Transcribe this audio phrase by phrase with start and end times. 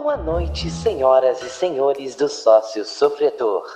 [0.00, 3.66] Boa noite, senhoras e senhores do sócio sofredor.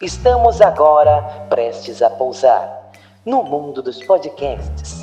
[0.00, 2.90] Estamos agora prestes a pousar
[3.24, 5.02] no mundo dos podcasts.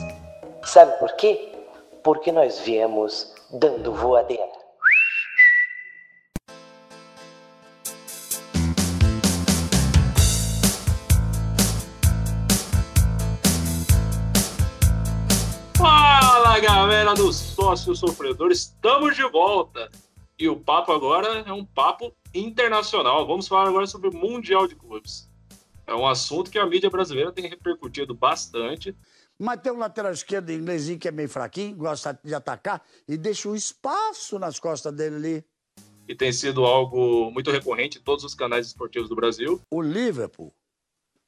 [0.64, 1.54] Sabe por quê?
[2.04, 4.44] Porque nós viemos dando voadeira.
[15.78, 19.90] Fala galera do Sócio Sofredor, estamos de volta.
[20.40, 23.28] E o papo agora é um papo internacional.
[23.28, 25.30] Vamos falar agora sobre o Mundial de Clubes.
[25.86, 28.96] É um assunto que a mídia brasileira tem repercutido bastante.
[29.38, 33.50] Mas tem um lateral esquerdo inglesinho que é meio fraquinho, gosta de atacar e deixa
[33.50, 35.46] um espaço nas costas dele ali.
[36.08, 39.62] E tem sido algo muito recorrente em todos os canais esportivos do Brasil.
[39.70, 40.54] O Liverpool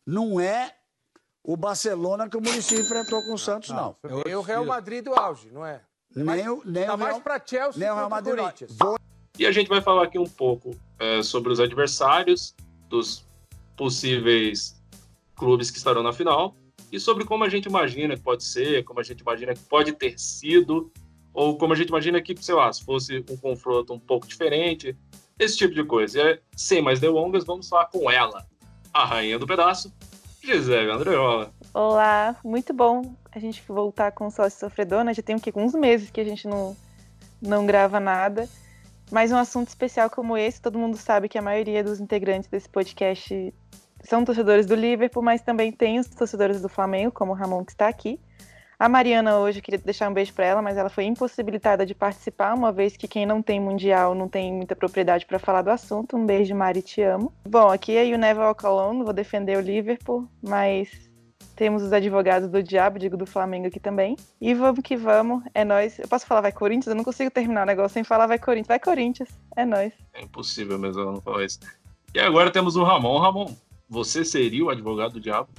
[0.07, 0.73] não é
[1.43, 3.97] o Barcelona que o Muricy enfrentou com o Santos, não.
[4.25, 5.81] E o Real Madrid do auge, não é?
[6.15, 8.35] Nem o, nem Tá o mais Real, pra Chelsea nem o Real Madrid.
[8.35, 8.43] não.
[8.43, 8.75] Corinthians.
[8.77, 8.99] Vou-
[9.37, 12.55] E a gente vai falar aqui um pouco é, sobre os adversários
[12.89, 13.25] dos
[13.75, 14.81] possíveis
[15.35, 16.55] clubes que estarão na final
[16.91, 19.93] e sobre como a gente imagina que pode ser, como a gente imagina que pode
[19.93, 20.91] ter sido,
[21.33, 24.95] ou como a gente imagina que, sei lá, se fosse um confronto um pouco diferente,
[25.39, 26.19] esse tipo de coisa.
[26.19, 28.45] E, é, sem mais delongas, vamos falar com ela,
[28.93, 29.91] a rainha do pedaço,
[30.43, 31.53] Gisele Andreola.
[31.73, 35.13] Olá, muito bom a gente voltar com o Sócio Sofredor, né?
[35.13, 35.53] Já tem o quê?
[35.55, 36.75] uns meses que a gente não,
[37.41, 38.49] não grava nada.
[39.11, 42.69] Mas um assunto especial como esse, todo mundo sabe que a maioria dos integrantes desse
[42.69, 43.53] podcast
[44.03, 47.73] são torcedores do Liverpool, mas também tem os torcedores do Flamengo, como o Ramon que
[47.73, 48.19] está aqui.
[48.79, 51.93] A Mariana hoje, eu queria deixar um beijo para ela, mas ela foi impossibilitada de
[51.93, 55.69] participar, uma vez que quem não tem mundial não tem muita propriedade para falar do
[55.69, 56.17] assunto.
[56.17, 57.31] Um beijo, Mari, te amo.
[57.47, 61.10] Bom, aqui é o Never Walk vou defender o Liverpool, mas
[61.55, 64.15] temos os advogados do diabo, digo do Flamengo aqui também.
[64.39, 65.99] E vamos que vamos, é nós.
[65.99, 66.87] Eu posso falar vai Corinthians?
[66.87, 68.67] Eu não consigo terminar o negócio sem falar vai Corinthians.
[68.67, 69.93] Vai Corinthians, é nós.
[70.13, 71.59] É impossível mesmo ela não falar isso.
[72.13, 73.19] E agora temos o Ramon.
[73.19, 73.55] Ramon,
[73.89, 75.49] você seria o advogado do diabo?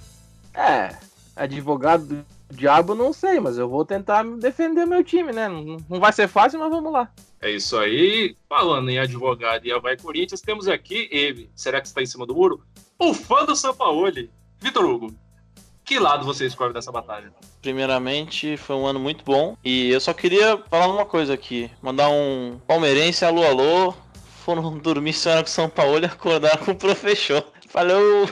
[0.55, 0.95] É,
[1.35, 5.49] advogado do diabo não sei, mas eu vou tentar defender meu time, né?
[5.49, 7.11] Não, não vai ser fácil, mas vamos lá.
[7.41, 8.37] É isso aí.
[8.49, 11.51] Falando em advogado e Havaí Corinthians, temos aqui ele.
[11.55, 12.63] Será que está em cima do muro?
[12.99, 15.15] O fã do Sampaoli, Vitor Hugo.
[15.93, 17.31] Que lado você escolhe dessa batalha?
[17.61, 19.59] Primeiramente, foi um ano muito bom.
[19.63, 21.71] E eu só queria falar uma coisa aqui.
[21.83, 23.95] Mandar um palmeirense alô alô.
[24.43, 27.45] Foram dormir sonhando com São Paulo e acordaram com o professor.
[27.69, 28.27] Falou!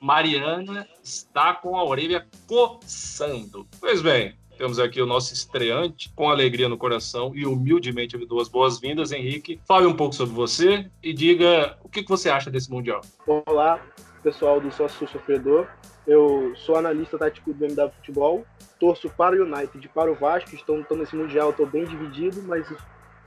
[0.00, 3.64] Mariana está com a orelha coçando.
[3.80, 8.40] Pois bem, temos aqui o nosso estreante, com alegria no coração e humildemente lhe dou
[8.40, 9.60] as boas-vindas, Henrique.
[9.64, 13.00] Fale um pouco sobre você e diga o que que você acha desse Mundial.
[13.46, 13.80] Olá,
[14.24, 15.68] pessoal do Sócio Sofredor.
[16.06, 18.44] Eu sou analista tático do BMW Futebol,
[18.80, 20.54] torço para o United para o Vasco.
[20.54, 22.66] Estou, estou nesse Mundial, estou bem dividido, mas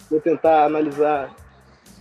[0.10, 1.34] vou tentar analisar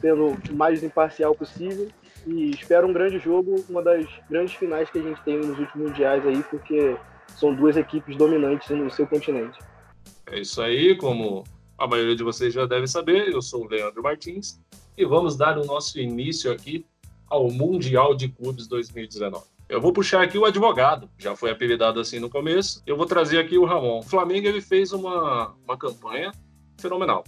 [0.01, 1.89] sendo o mais imparcial possível.
[2.27, 5.91] E espero um grande jogo, uma das grandes finais que a gente tem nos últimos
[5.91, 6.97] mundiais aí, porque
[7.29, 9.59] são duas equipes dominantes no seu continente.
[10.27, 11.45] É isso aí, como
[11.79, 14.61] a maioria de vocês já deve saber, eu sou o Leandro Martins
[14.97, 16.85] e vamos dar o nosso início aqui
[17.29, 19.54] ao Mundial de Clubes 2019.
[19.75, 22.81] Eu vou puxar aqui o advogado, já foi apelidado assim no começo.
[22.87, 23.99] Eu vou trazer aqui o Ramon.
[23.99, 26.31] O Flamengo ele fez uma, uma campanha
[26.79, 27.25] fenomenal.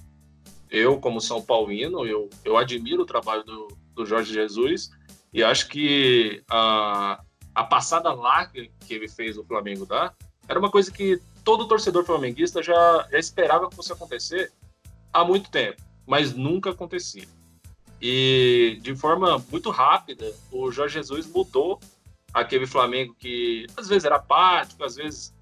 [0.71, 4.93] Eu, como São Paulino, eu, eu admiro o trabalho do, do Jorge Jesus
[5.35, 7.21] e acho que a,
[7.53, 10.15] a passada larga que ele fez o Flamengo dar
[10.47, 14.53] era uma coisa que todo torcedor flamenguista já, já esperava que fosse acontecer
[15.13, 17.27] há muito tempo, mas nunca acontecia.
[18.01, 21.81] E de forma muito rápida, o Jorge Jesus mudou
[22.37, 25.35] aquele Flamengo que às vezes era apático, às vezes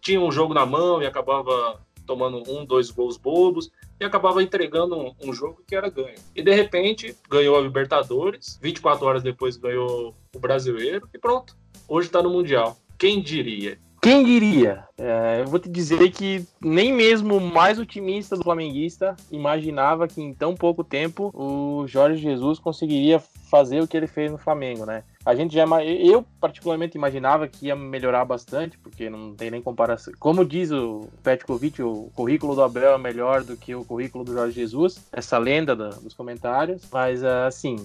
[0.00, 3.68] tinha um jogo na mão e acabava tomando um, dois gols bobos
[3.98, 6.14] e acabava entregando um, um jogo que era ganho.
[6.36, 11.56] E de repente ganhou a Libertadores, 24 horas depois ganhou o Brasileiro e pronto.
[11.88, 12.76] Hoje está no Mundial.
[12.96, 13.80] Quem diria?
[14.06, 14.84] Quem diria?
[14.96, 20.22] É, eu vou te dizer que nem mesmo o mais otimista do flamenguista imaginava que
[20.22, 23.20] em tão pouco tempo o Jorge Jesus conseguiria
[23.50, 25.02] fazer o que ele fez no Flamengo, né?
[25.24, 30.14] A gente já, eu particularmente imaginava que ia melhorar bastante, porque não tem nem comparação.
[30.20, 34.32] Como diz o Petkovic, o currículo do Abel é melhor do que o currículo do
[34.32, 36.82] Jorge Jesus, essa lenda da- dos comentários.
[36.92, 37.76] Mas assim,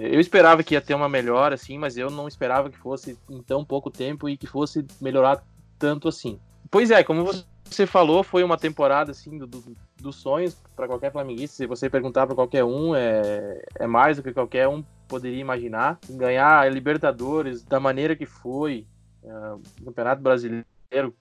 [0.00, 3.42] eu esperava que ia ter uma melhora, assim, mas eu não esperava que fosse em
[3.42, 5.42] tão pouco tempo e que fosse melhorar
[5.78, 6.38] tanto assim.
[6.70, 7.24] Pois é, como
[7.64, 11.56] você falou, foi uma temporada assim do, do- dos sonhos para qualquer flamenguista.
[11.56, 15.98] Se você perguntar para qualquer um, é, é mais do que qualquer um poderia imaginar.
[16.08, 18.86] Ganhar a Libertadores da maneira que foi,
[19.24, 19.32] é,
[19.80, 20.64] o Campeonato Brasileiro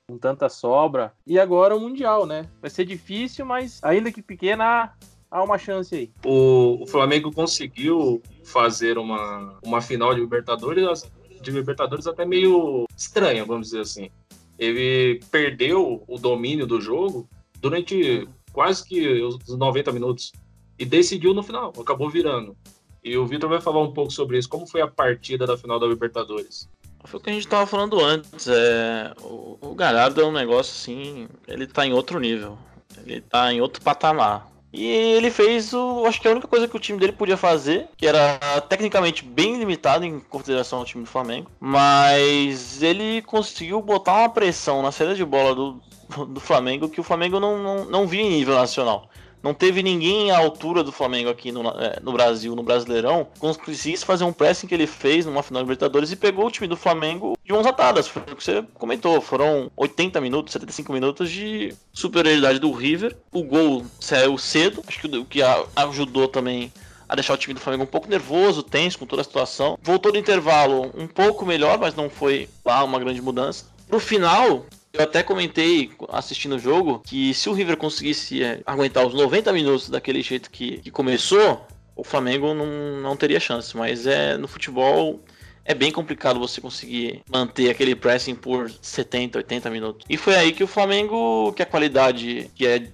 [0.08, 2.46] com tanta sobra e agora o Mundial, né?
[2.62, 4.94] Vai ser difícil, mas ainda que pequena,
[5.30, 6.12] há uma chance aí.
[6.26, 11.10] O, o Flamengo conseguiu fazer uma, uma final de Libertadores,
[11.42, 14.10] de Libertadores até meio estranha, vamos dizer assim.
[14.58, 17.30] Ele perdeu o domínio do jogo
[17.62, 20.34] durante quase que os 90 minutos
[20.78, 22.56] e decidiu no final, acabou virando.
[23.04, 24.50] E o Vitor vai falar um pouco sobre isso.
[24.50, 26.70] Como foi a partida da final da Libertadores?
[27.06, 28.48] Foi o que a gente tava falando antes.
[28.48, 29.14] É...
[29.22, 31.28] O, o Galhardo é um negócio assim.
[31.48, 32.58] Ele tá em outro nível.
[33.06, 34.50] Ele tá em outro patamar.
[34.72, 36.06] E ele fez o.
[36.06, 39.58] Acho que a única coisa que o time dele podia fazer, que era tecnicamente bem
[39.58, 45.16] limitado em consideração ao time do Flamengo, mas ele conseguiu botar uma pressão na saída
[45.16, 45.82] de bola do,
[46.28, 49.10] do Flamengo que o Flamengo não, não, não via em nível nacional
[49.42, 54.06] não teve ninguém à altura do Flamengo aqui no, é, no Brasil, no Brasileirão, conseguisse
[54.06, 56.78] fazer um pressing que ele fez numa final de Libertadores e pegou o time do
[56.78, 58.08] Flamengo de mãos atadas.
[58.08, 59.22] Foi o que você comentou.
[59.22, 63.16] Foram 80 minutos, 75 minutos de superioridade do River.
[63.32, 65.40] O gol saiu cedo, acho que o que
[65.76, 66.72] ajudou também
[67.08, 69.80] a deixar o time do Flamengo um pouco nervoso, tenso com toda a situação.
[69.82, 73.66] Voltou do intervalo um pouco melhor, mas não foi lá uma grande mudança.
[73.90, 74.66] No final,
[75.00, 79.54] eu até comentei assistindo o jogo que se o River conseguisse é, aguentar os 90
[79.54, 81.66] minutos daquele jeito que, que começou,
[81.96, 83.76] o Flamengo não, não teria chance.
[83.78, 85.22] Mas é no futebol
[85.64, 90.06] é bem complicado você conseguir manter aquele pressing por 70, 80 minutos.
[90.10, 92.90] E foi aí que o Flamengo, que a qualidade que é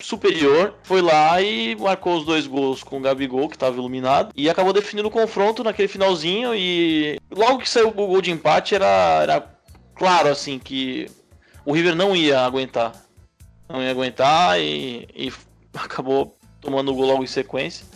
[0.00, 4.48] superior, foi lá e marcou os dois gols com o Gabigol, que estava iluminado, e
[4.48, 6.54] acabou definindo o confronto naquele finalzinho.
[6.54, 9.54] E logo que saiu o gol de empate, era, era
[9.94, 11.10] claro assim que
[11.64, 12.92] o River não ia aguentar.
[13.68, 15.32] Não ia aguentar e, e
[15.74, 17.86] acabou tomando o gol logo em sequência.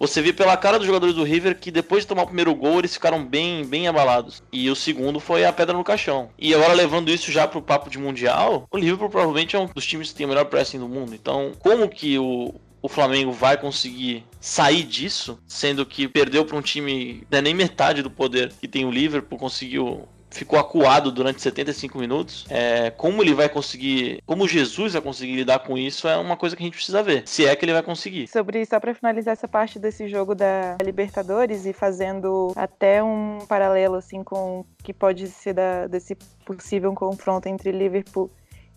[0.00, 2.78] Você viu pela cara dos jogadores do River que depois de tomar o primeiro gol
[2.78, 4.42] eles ficaram bem, bem abalados.
[4.50, 6.30] E o segundo foi a pedra no caixão.
[6.38, 9.84] E agora levando isso já pro papo de mundial, o Liverpool provavelmente é um dos
[9.84, 11.14] times que tem o melhor pressing do mundo.
[11.14, 16.62] Então, como que o, o Flamengo vai conseguir sair disso, sendo que perdeu para um
[16.62, 21.42] time não é nem metade do poder que tem o Liverpool, conseguiu ficou acuado durante
[21.42, 22.46] 75 minutos.
[22.48, 26.56] É, como ele vai conseguir, como Jesus vai conseguir lidar com isso é uma coisa
[26.56, 28.28] que a gente precisa ver, se é que ele vai conseguir.
[28.28, 33.96] Sobre só para finalizar essa parte desse jogo da Libertadores e fazendo até um paralelo
[33.96, 38.30] assim com que pode ser da, desse possível confronto entre Liverpool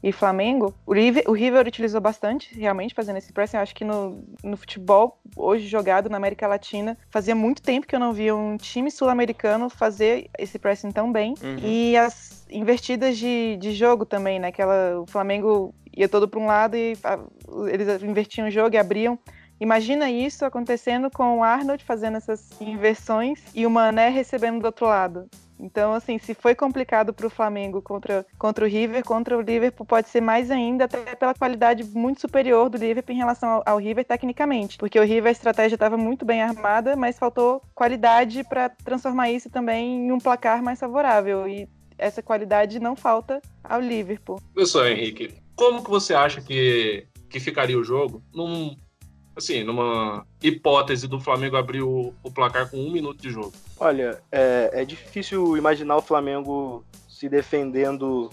[0.04, 3.56] e Flamengo, o River, o River utilizou bastante, realmente, fazendo esse pressing.
[3.56, 7.96] Eu acho que no, no futebol, hoje jogado na América Latina, fazia muito tempo que
[7.96, 11.36] eu não via um time sul-americano fazer esse pressing tão bem.
[11.42, 11.58] Uhum.
[11.64, 14.50] E as invertidas de, de jogo também, né?
[14.50, 17.18] Aquela, o Flamengo ia todo para um lado e a,
[17.72, 19.18] eles invertiam o jogo e abriam.
[19.58, 24.86] Imagina isso acontecendo com o Arnold fazendo essas inversões e o Mané recebendo do outro
[24.86, 25.30] lado.
[25.64, 29.86] Então, assim, se foi complicado para o Flamengo contra, contra o River, contra o Liverpool
[29.86, 33.78] pode ser mais ainda, até pela qualidade muito superior do Liverpool em relação ao, ao
[33.78, 34.78] River tecnicamente.
[34.78, 39.50] Porque o River, a estratégia estava muito bem armada, mas faltou qualidade para transformar isso
[39.50, 41.48] também em um placar mais favorável.
[41.48, 44.42] E essa qualidade não falta ao Liverpool.
[44.54, 48.76] Pessoal, Henrique, como que você acha que, que ficaria o jogo num
[49.36, 53.54] assim, numa hipótese do Flamengo abrir o, o placar com um minuto de jogo?
[53.80, 58.30] Olha, é, é difícil imaginar o Flamengo se defendendo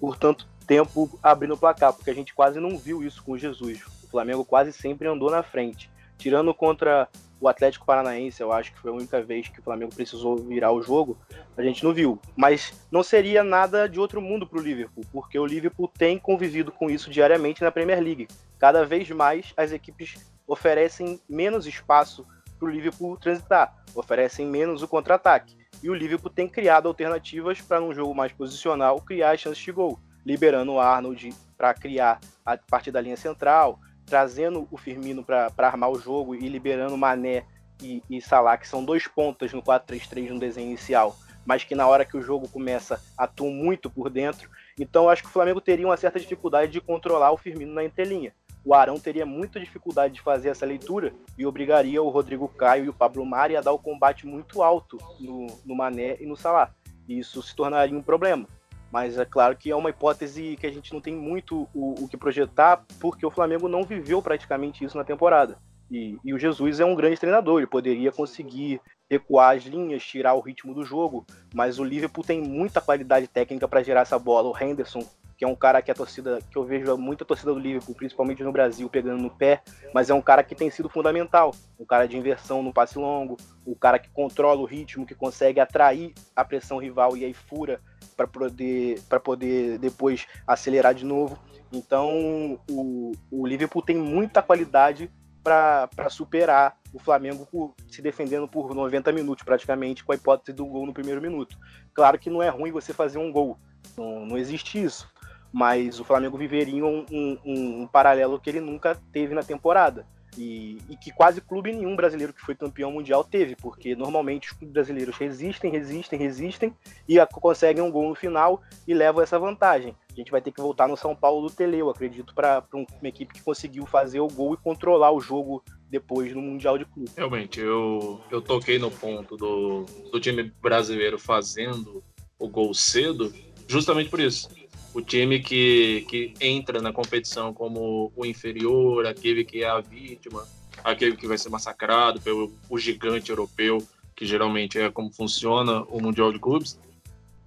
[0.00, 3.38] por tanto tempo abrindo o placar, porque a gente quase não viu isso com o
[3.38, 3.80] Jesus.
[4.02, 5.90] O Flamengo quase sempre andou na frente.
[6.16, 7.08] Tirando contra
[7.44, 10.72] o Atlético Paranaense, eu acho que foi a única vez que o Flamengo precisou virar
[10.72, 11.18] o jogo,
[11.54, 12.18] a gente não viu.
[12.34, 16.72] Mas não seria nada de outro mundo para o Liverpool, porque o Liverpool tem convivido
[16.72, 18.28] com isso diariamente na Premier League.
[18.58, 20.14] Cada vez mais as equipes
[20.46, 22.26] oferecem menos espaço
[22.58, 25.54] para o Liverpool transitar, oferecem menos o contra-ataque.
[25.82, 29.98] E o Liverpool tem criado alternativas para, num jogo mais posicional, criar chances de gol,
[30.24, 35.90] liberando o Arnold para criar a partir da linha central, trazendo o Firmino para armar
[35.90, 37.44] o jogo e liberando Mané
[37.82, 41.86] e, e Salah, que são dois pontas no 4-3-3 no desenho inicial, mas que na
[41.86, 44.48] hora que o jogo começa atuam muito por dentro.
[44.78, 48.32] Então acho que o Flamengo teria uma certa dificuldade de controlar o Firmino na entrelinha.
[48.64, 52.88] O Arão teria muita dificuldade de fazer essa leitura e obrigaria o Rodrigo Caio e
[52.88, 56.72] o Pablo Mari a dar o combate muito alto no, no Mané e no Salah.
[57.06, 58.48] E isso se tornaria um problema.
[58.94, 62.06] Mas é claro que é uma hipótese que a gente não tem muito o, o
[62.06, 65.58] que projetar, porque o Flamengo não viveu praticamente isso na temporada.
[65.90, 70.34] E, e, o Jesus é um grande treinador, ele poderia conseguir recuar as linhas, tirar
[70.34, 74.48] o ritmo do jogo, mas o Liverpool tem muita qualidade técnica para gerar essa bola.
[74.48, 75.04] O Henderson,
[75.44, 78.52] é um cara que a torcida, que eu vejo muita torcida do Liverpool, principalmente no
[78.52, 82.16] Brasil, pegando no pé, mas é um cara que tem sido fundamental, um cara de
[82.16, 86.78] inversão no passe longo, o cara que controla o ritmo, que consegue atrair a pressão
[86.78, 87.80] rival e aí fura
[88.16, 91.38] para poder, poder depois acelerar de novo.
[91.72, 95.10] Então, o, o Liverpool tem muita qualidade
[95.42, 100.64] para superar o Flamengo por, se defendendo por 90 minutos, praticamente, com a hipótese do
[100.64, 101.58] gol no primeiro minuto.
[101.92, 103.58] Claro que não é ruim você fazer um gol,
[103.96, 105.12] não, não existe isso.
[105.54, 110.04] Mas o Flamengo viveria um, um, um paralelo que ele nunca teve na temporada.
[110.36, 114.68] E, e, que quase clube nenhum brasileiro que foi campeão mundial teve, porque normalmente os
[114.68, 116.74] brasileiros resistem, resistem, resistem
[117.08, 119.94] e a, conseguem um gol no final e levam essa vantagem.
[120.10, 122.84] A gente vai ter que voltar no São Paulo do Tele, eu acredito, para um,
[123.00, 126.84] uma equipe que conseguiu fazer o gol e controlar o jogo depois no Mundial de
[126.84, 127.12] Clube.
[127.16, 132.02] Realmente, eu, eu toquei no ponto do, do time brasileiro fazendo
[132.40, 133.32] o gol cedo,
[133.68, 134.48] justamente por isso
[134.94, 140.46] o time que, que entra na competição como o inferior, aquele que é a vítima,
[140.84, 143.84] aquele que vai ser massacrado pelo o gigante europeu,
[144.14, 146.78] que geralmente é como funciona o Mundial de Clubes.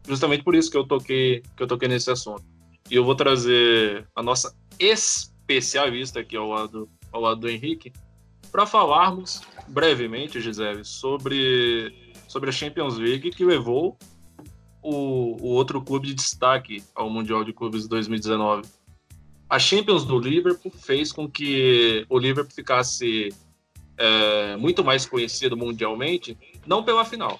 [0.06, 2.44] Justamente por isso que eu toquei, que eu toquei nesse assunto.
[2.92, 7.94] E eu vou trazer a nossa especialista aqui ao lado, ao lado do Henrique,
[8.52, 11.94] para falarmos brevemente, Gisele, sobre,
[12.28, 13.98] sobre a Champions League que levou
[14.88, 18.66] o, o outro clube de destaque ao Mundial de Clubes 2019.
[19.50, 23.34] A Champions do Liverpool fez com que o Liverpool ficasse
[23.98, 27.38] é, muito mais conhecido mundialmente, não pela final.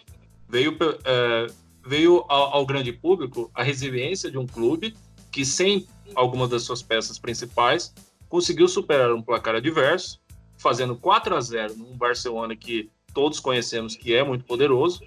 [0.50, 1.48] Veio, é,
[1.86, 4.94] veio ao, ao, grande público a resiliência de um clube
[5.32, 7.94] que, sem algumas das suas peças principais,
[8.28, 10.20] conseguiu superar um placar adverso,
[10.58, 15.02] fazendo 4 a 0 num Barcelona que todos conhecemos que é muito poderoso,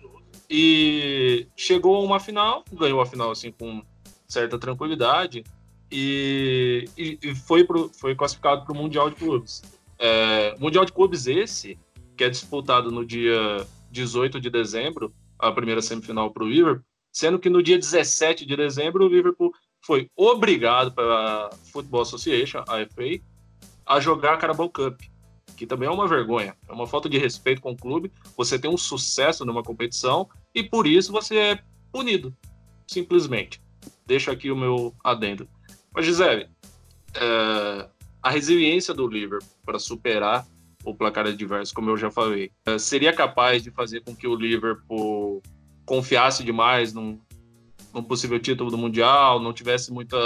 [0.51, 3.83] e chegou a uma final, ganhou a final assim com
[4.27, 5.45] certa tranquilidade
[5.91, 9.63] e, e, e foi, pro, foi classificado para o Mundial de Clubes.
[9.97, 11.79] É, Mundial de Clubes esse,
[12.17, 17.39] que é disputado no dia 18 de dezembro, a primeira semifinal para o Liverpool, sendo
[17.39, 19.53] que no dia 17 de dezembro o Liverpool
[19.85, 23.21] foi obrigado pela Football Association, a FA,
[23.87, 25.01] a jogar a Carabao Cup
[25.61, 28.11] que também é uma vergonha, é uma falta de respeito com o clube.
[28.35, 31.63] Você tem um sucesso numa competição e por isso você é
[31.93, 32.35] punido,
[32.87, 33.61] simplesmente.
[34.07, 35.47] Deixo aqui o meu adendo.
[35.93, 36.49] Mas, Gisele,
[37.15, 37.89] é,
[38.23, 40.47] a resiliência do Liverpool para superar
[40.83, 44.35] o placar adverso, como eu já falei, é, seria capaz de fazer com que o
[44.35, 45.43] Liverpool
[45.85, 47.21] confiasse demais num,
[47.93, 50.17] num possível título do Mundial, não tivesse muita,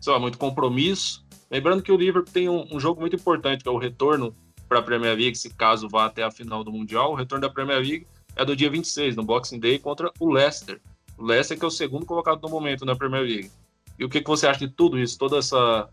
[0.00, 3.68] sei lá, muito compromisso Lembrando que o Liverpool tem um, um jogo muito importante, que
[3.68, 4.34] é o retorno
[4.68, 7.10] para a Premier League, se caso vá até a final do Mundial.
[7.10, 10.80] O retorno da Premier League é do dia 26, no Boxing Day, contra o Leicester.
[11.18, 13.50] O Leicester que é o segundo colocado no momento na Premier League.
[13.98, 15.18] E o que, que você acha de tudo isso?
[15.18, 15.88] Toda essa,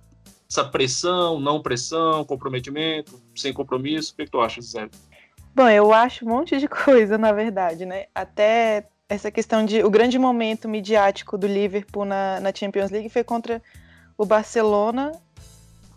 [0.48, 4.14] essa pressão, não pressão, comprometimento, sem compromisso?
[4.14, 4.88] O que, que tu acha, Zé?
[5.56, 8.06] Bom, eu acho um monte de coisa, na verdade, né?
[8.14, 9.84] Até essa questão de.
[9.84, 13.62] O grande momento midiático do Liverpool na, na Champions League foi contra
[14.16, 15.12] o Barcelona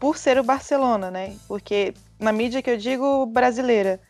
[0.00, 1.37] por ser o Barcelona, né?
[1.47, 4.00] Porque na mídia que eu digo brasileira,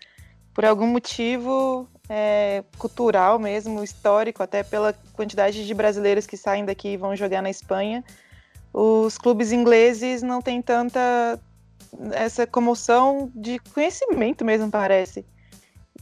[0.55, 6.91] por algum motivo é, cultural mesmo, histórico, até pela quantidade de brasileiros que saem daqui
[6.91, 8.05] e vão jogar na Espanha,
[8.73, 11.39] os clubes ingleses não têm tanta
[12.13, 15.27] essa comoção de conhecimento mesmo, parece,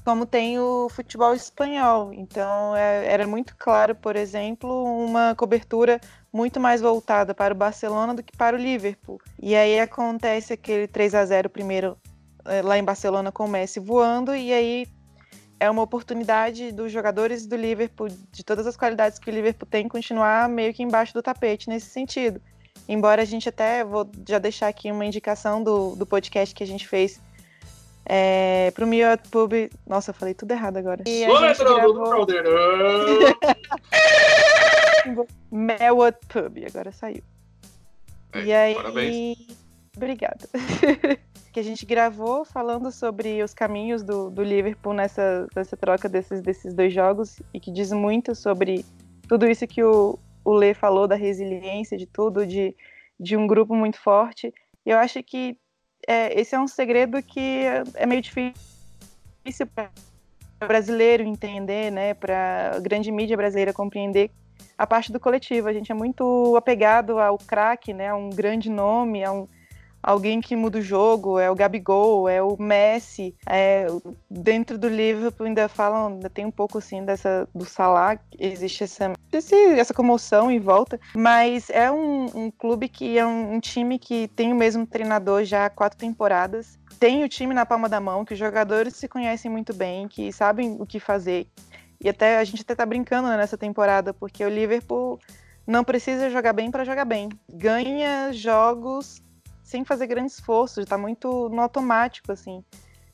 [0.08, 2.14] como tem o futebol espanhol.
[2.14, 6.00] Então, é, era muito claro, por exemplo, uma cobertura
[6.32, 9.20] muito mais voltada para o Barcelona do que para o Liverpool.
[9.38, 11.94] E aí acontece aquele 3 a 0 primeiro
[12.46, 14.86] eh, lá em Barcelona com o Messi voando e aí
[15.60, 19.86] é uma oportunidade dos jogadores do Liverpool, de todas as qualidades que o Liverpool tem,
[19.88, 22.40] continuar meio que embaixo do tapete nesse sentido.
[22.88, 26.66] Embora a gente até, vou já deixar aqui uma indicação do, do podcast que a
[26.66, 27.20] gente fez
[28.08, 29.52] é, pro Mio Pub.
[29.86, 31.04] Nossa, eu falei tudo errado agora.
[31.06, 32.26] E a gente gravou...
[35.52, 37.22] Melwood Pub, agora saiu.
[38.32, 38.74] É, e aí.
[38.74, 39.36] Parabéns.
[39.94, 40.48] Obrigada.
[41.52, 46.40] que a gente gravou falando sobre os caminhos do, do Liverpool nessa, nessa troca desses,
[46.40, 48.84] desses dois jogos e que diz muito sobre
[49.26, 52.74] tudo isso que o, o Lê falou da resiliência, de tudo, de,
[53.18, 54.52] de um grupo muito forte.
[54.86, 55.58] E eu acho que
[56.06, 57.64] é, esse é um segredo que
[57.94, 59.90] é meio difícil para
[60.66, 64.30] brasileiro entender, né, para a grande mídia brasileira compreender
[64.76, 65.68] a parte do coletivo.
[65.68, 68.08] A gente é muito apegado ao craque, né?
[68.08, 69.48] A um grande nome, a um,
[70.02, 73.34] alguém que muda o jogo, é o Gabigol, é o Messi.
[73.48, 73.86] É,
[74.30, 79.12] dentro do Liverpool ainda falam, ainda tem um pouco assim dessa do Salah, existe essa,
[79.32, 84.28] essa comoção em volta, mas é um, um clube que é um, um, time que
[84.28, 86.78] tem o mesmo treinador já há quatro temporadas.
[86.98, 90.32] Tem o time na palma da mão, que os jogadores se conhecem muito bem, que
[90.32, 91.48] sabem o que fazer,
[92.00, 95.18] e até a gente até tá brincando né, nessa temporada, porque o Liverpool
[95.66, 97.28] não precisa jogar bem para jogar bem.
[97.52, 99.22] Ganha jogos
[99.68, 102.64] sem fazer grande esforço, está muito no automático, assim.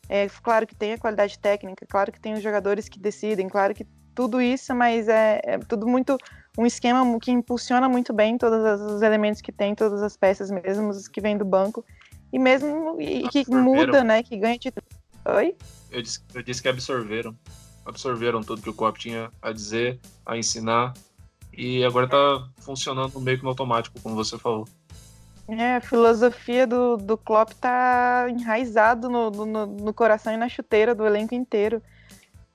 [0.09, 3.75] É claro que tem a qualidade técnica, claro que tem os jogadores que decidem, claro
[3.75, 3.85] que
[4.15, 6.17] tudo isso, mas é, é tudo muito
[6.57, 10.91] um esquema que impulsiona muito bem todos os elementos que tem, todas as peças mesmo,
[10.91, 11.85] os que vêm do banco.
[12.33, 14.23] E mesmo e, que muda, né?
[14.23, 14.73] Que ganha de.
[15.25, 15.57] Oi?
[15.91, 17.37] Eu disse, eu disse que absorveram.
[17.85, 20.95] Absorveram tudo que o Coop tinha a dizer, a ensinar.
[21.53, 24.69] E agora tá funcionando meio que no automático, como você falou.
[25.47, 30.95] É, a filosofia do, do Klopp tá enraizado no, no, no coração e na chuteira
[30.95, 31.83] do elenco inteiro.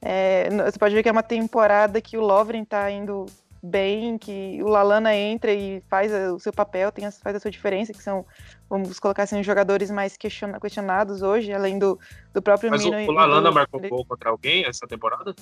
[0.01, 3.25] É, você pode ver que é uma temporada que o Lovren tá indo
[3.61, 7.91] bem, que o Lalana entra e faz o seu papel, tem, faz a sua diferença,
[7.91, 8.25] que são,
[8.69, 11.99] vamos colocar assim, jogadores mais questionados hoje, além do,
[12.33, 12.97] do próprio Mas Mino.
[12.97, 15.35] o, o Lalana marcou gol contra alguém essa temporada?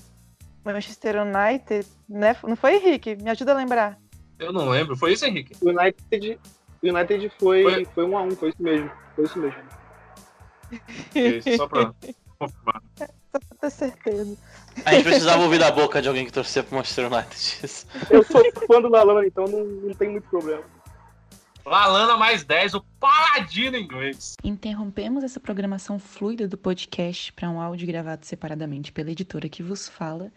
[0.66, 2.36] Manchester United, né?
[2.44, 3.16] Não foi, Henrique?
[3.16, 3.98] Me ajuda a lembrar.
[4.38, 4.98] Eu não lembro.
[4.98, 5.56] Foi isso, Henrique?
[6.82, 7.86] O United, foi, foi...
[7.86, 8.92] foi um a um, foi isso mesmo.
[9.16, 9.62] Foi isso mesmo.
[11.16, 11.94] Isso, só pra
[12.38, 12.82] confirmar.
[13.30, 14.38] Só pra ter certeza.
[14.86, 17.88] A gente precisava ouvir da boca de alguém que torcia pro Manchester United.
[18.10, 20.64] Eu sou fã do Lalana, então não, não tem muito problema.
[21.66, 24.36] Lalana mais 10, o paladino inglês.
[24.42, 29.90] Interrompemos essa programação fluida do podcast para um áudio gravado separadamente pela editora que vos
[29.90, 30.32] fala.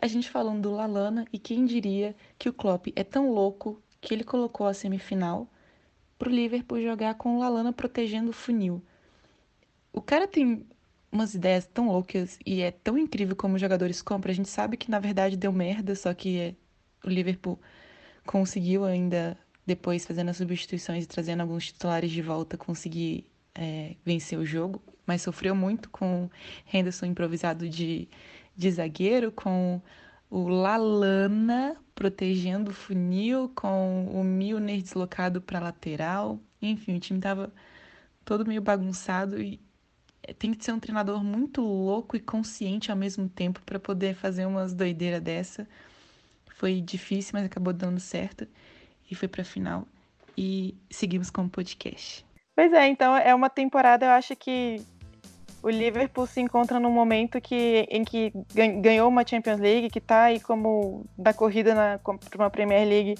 [0.00, 4.14] A gente falando do Lalana e quem diria que o Klopp é tão louco que
[4.14, 5.46] ele colocou a semifinal
[6.22, 8.80] pro Liverpool jogar com o Lalana protegendo o funil.
[9.92, 10.64] O cara tem
[11.10, 14.30] umas ideias tão loucas e é tão incrível como os jogadores compram.
[14.30, 16.54] A gente sabe que na verdade deu merda, só que é,
[17.04, 17.58] o Liverpool
[18.24, 19.36] conseguiu ainda
[19.66, 24.80] depois fazendo as substituições e trazendo alguns titulares de volta conseguir é, vencer o jogo,
[25.04, 26.30] mas sofreu muito com
[26.72, 28.08] Henderson improvisado de,
[28.54, 29.82] de zagueiro, com
[30.32, 36.40] o Lalana protegendo o funil, com o Milner deslocado para lateral.
[36.62, 37.52] Enfim, o time estava
[38.24, 39.60] todo meio bagunçado e
[40.38, 44.46] tem que ser um treinador muito louco e consciente ao mesmo tempo para poder fazer
[44.46, 45.68] umas doideiras dessa.
[46.54, 48.48] Foi difícil, mas acabou dando certo
[49.10, 49.86] e foi para final
[50.34, 52.24] e seguimos com o podcast.
[52.56, 54.82] Pois é, então é uma temporada, eu acho que
[55.62, 58.32] o Liverpool se encontra num momento que, em que
[58.80, 63.14] ganhou uma Champions League, que está aí como da corrida para uma Premier League.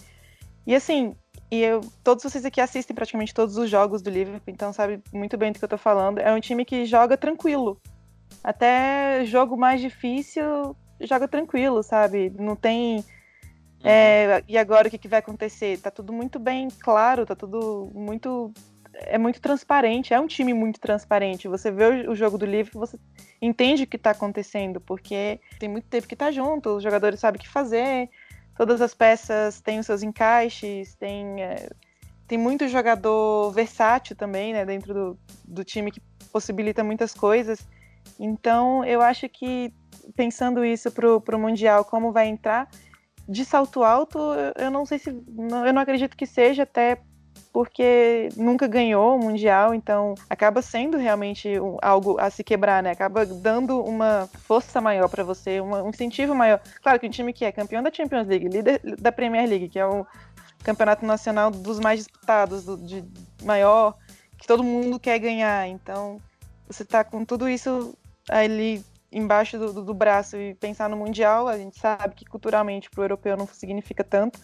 [0.66, 1.14] E assim,
[1.50, 5.36] e eu, todos vocês aqui assistem praticamente todos os jogos do Liverpool, então sabe muito
[5.36, 6.18] bem do que eu tô falando.
[6.18, 7.80] É um time que joga tranquilo.
[8.42, 12.32] Até jogo mais difícil, joga tranquilo, sabe?
[12.38, 12.96] Não tem.
[12.96, 13.04] Uhum.
[13.84, 15.78] É, e agora o que, que vai acontecer?
[15.78, 18.52] Tá tudo muito bem claro, tá tudo muito.
[18.94, 21.48] É muito transparente, é um time muito transparente.
[21.48, 22.98] Você vê o, jogo do Liverpool, você
[23.40, 27.38] entende o que tá acontecendo, porque tem muito tempo que tá junto, os jogadores sabem
[27.38, 28.10] o que fazer,
[28.56, 31.70] todas as peças têm os seus encaixes, tem, é,
[32.26, 36.00] tem muito jogador versátil também, né, dentro do, do time que
[36.32, 37.66] possibilita muitas coisas.
[38.18, 39.72] Então, eu acho que
[40.14, 42.68] pensando isso para o Mundial, como vai entrar,
[43.28, 44.18] de salto alto,
[44.56, 45.10] eu não sei se.
[45.10, 47.00] Eu não acredito que seja, até
[47.52, 51.50] porque nunca ganhou o Mundial, então acaba sendo realmente
[51.82, 52.92] algo a se quebrar, né?
[52.92, 56.60] Acaba dando uma força maior para você, um incentivo maior.
[56.82, 59.78] Claro que um time que é campeão da Champions League, líder da Premier League, que
[59.78, 60.06] é o
[60.64, 63.04] campeonato nacional dos mais disputados, do, de
[63.42, 63.98] maior,
[64.38, 65.68] que todo mundo quer ganhar.
[65.68, 66.18] Então,
[66.66, 67.94] você tá com tudo isso
[68.30, 72.88] ali embaixo do, do, do braço e pensar no Mundial, a gente sabe que culturalmente
[72.88, 74.40] para o europeu não significa tanto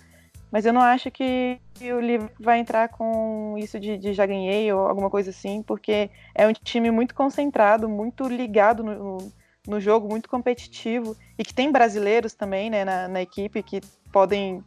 [0.51, 4.73] mas eu não acho que o livro vai entrar com isso de, de, já ganhei
[4.73, 9.33] ou alguma coisa assim, porque é um time muito concentrado, muito ligado no,
[9.67, 13.81] no jogo, muito competitivo e que tem brasileiros também né, na, na equipe que
[14.13, 14.65] podem,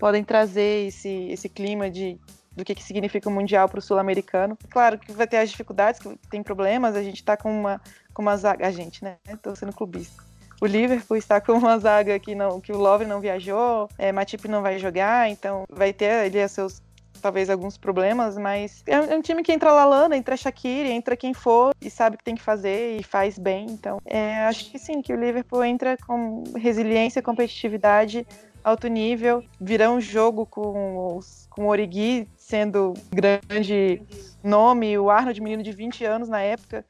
[0.00, 2.18] podem trazer esse, esse clima de,
[2.56, 4.58] do que, que significa o Mundial para o Sul-Americano.
[4.70, 7.80] Claro que vai ter as dificuldades, que tem problemas, a gente está com uma,
[8.12, 8.66] com uma zaga.
[8.66, 9.18] A gente, né?
[9.28, 10.31] Estou sendo clubista
[10.62, 14.46] o Liverpool está com uma zaga que, não, que o Love não viajou, é, Matip
[14.46, 16.80] não vai jogar, então vai ter ali seus
[17.20, 21.74] talvez alguns problemas, mas é um, time que entra Lalana, entra Shaqiri, entra quem for
[21.80, 23.66] e sabe o que tem que fazer e faz bem.
[23.70, 28.24] Então, é, acho que sim, que o Liverpool entra com resiliência, competitividade,
[28.62, 34.00] alto nível, virá um jogo com, os, com o Origi sendo grande
[34.44, 36.84] nome, o Arnold, menino de 20 anos na época,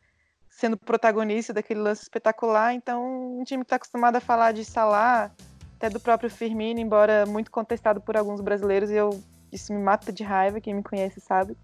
[0.63, 2.73] sendo protagonista daquele lance espetacular.
[2.73, 5.33] Então, um time que está acostumado a falar de Salah,
[5.75, 9.11] até do próprio Firmino, embora muito contestado por alguns brasileiros, e eu
[9.51, 11.57] isso me mata de raiva, quem me conhece sabe.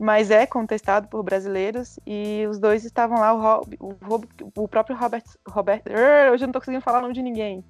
[0.00, 4.66] Mas é contestado por brasileiros e os dois estavam lá, o, Rob, o, Rob, o
[4.66, 5.82] próprio Robert, Robert.
[5.86, 7.64] Hoje eu não estou conseguindo falar o nome de ninguém.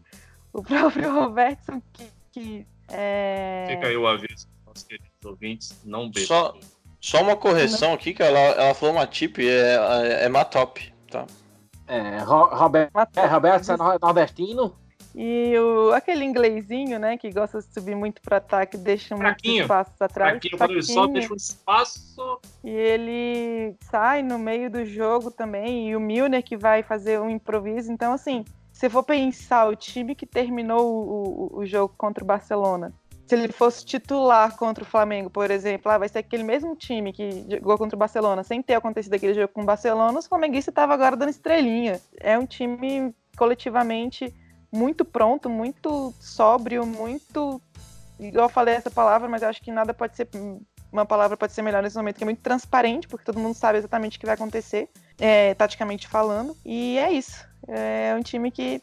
[0.51, 2.11] O próprio Robertson que.
[2.33, 3.67] que é...
[3.69, 6.27] Fica aí o aviso nossos queridos ouvintes, não bebam.
[6.27, 6.59] Só,
[7.01, 11.27] Só uma correção aqui, que ela, ela falou Matip, é, é, é Matop, tá?
[11.87, 14.75] É, Ro- Roberto, é, Roberto Nor- Nordestino.
[15.15, 19.63] E o, aquele inglesinho, né, que gosta de subir muito para ataque, deixa muitos Fraquinho.
[19.63, 20.37] espaços atrás.
[20.37, 21.13] Aqui, quando ele sobe, fraquinho.
[21.15, 22.41] deixa um espaço.
[22.63, 25.89] E ele sai no meio do jogo também.
[25.89, 27.91] E o Milner que vai fazer um improviso.
[27.91, 32.27] Então, assim, se for pensar o time que terminou o, o- o jogo contra o
[32.27, 32.93] Barcelona,
[33.29, 37.13] se ele fosse titular contra o Flamengo, por exemplo, ah, vai ser aquele mesmo time
[37.13, 40.73] que jogou contra o Barcelona, sem ter acontecido aquele jogo com o Barcelona, os flamenguistas
[40.73, 42.01] estavam agora dando estrelinha.
[42.19, 44.35] É um time coletivamente
[44.73, 47.61] muito pronto, muito sóbrio, muito.
[48.19, 50.27] Igual eu falei essa palavra, mas eu acho que nada pode ser
[50.91, 53.77] uma palavra pode ser melhor nesse momento, que é muito transparente, porque todo mundo sabe
[53.77, 54.89] exatamente o que vai acontecer,
[55.19, 56.57] é, taticamente falando.
[56.65, 57.47] E é isso.
[57.67, 58.83] É um time que.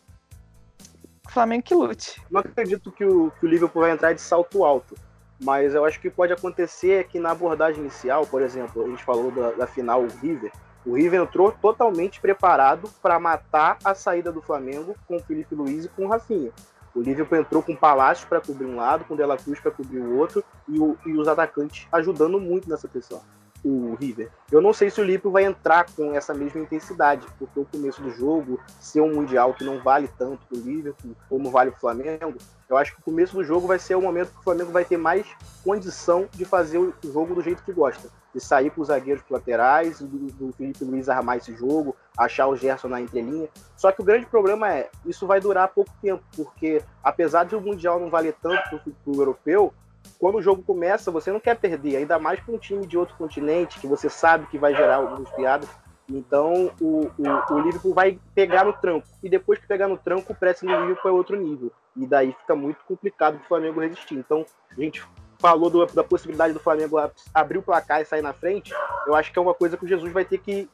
[1.32, 2.22] Flamengo que lute.
[2.30, 4.96] Não acredito que o, que o Liverpool vai entrar de salto alto.
[5.44, 9.32] Mas eu acho que pode acontecer que na abordagem inicial, por exemplo, a gente falou
[9.32, 10.52] da, da final o River.
[10.86, 15.86] O River entrou totalmente preparado para matar a saída do Flamengo com o Felipe Luiz
[15.86, 16.52] e com o Rafinha.
[16.96, 19.72] O Liverpool entrou com o Palácio para cobrir um lado, com o Dela Cruz para
[19.72, 23.22] cobrir o outro e, o- e os atacantes ajudando muito nessa pressão.
[23.68, 24.30] O River.
[24.52, 28.00] Eu não sei se o Liverpool vai entrar com essa mesma intensidade, porque o começo
[28.00, 31.78] do jogo, ser um mundial que não vale tanto para o Liverpool como vale para
[31.78, 32.36] o Flamengo,
[32.70, 34.86] eu acho que o começo do jogo vai ser o momento que o Flamengo vai
[34.86, 35.26] ter mais
[35.64, 38.08] condição de fazer o jogo do jeito que gosta.
[38.34, 42.56] De sair com os zagueiros laterais, do, do Felipe Luiz armar esse jogo, achar o
[42.56, 43.50] Gerson na entrelinha.
[43.76, 47.62] Só que o grande problema é, isso vai durar pouco tempo, porque apesar de o
[47.62, 49.74] Mundial não valer tanto pro, pro europeu,
[50.20, 53.16] quando o jogo começa, você não quer perder, ainda mais para um time de outro
[53.16, 55.70] continente, que você sabe que vai gerar algumas piadas.
[56.10, 59.08] Então o, o, o Liverpool vai pegar no tranco.
[59.24, 61.72] E depois que pegar no tranco, o pressing do Liverpool é outro nível.
[61.96, 64.16] E daí fica muito complicado o Flamengo resistir.
[64.16, 65.04] Então, a gente
[65.40, 66.98] falou do- da possibilidade do Flamengo
[67.34, 68.74] abrir o placar e sair na frente.
[69.08, 70.70] Eu acho que é uma coisa que o Jesus vai ter que,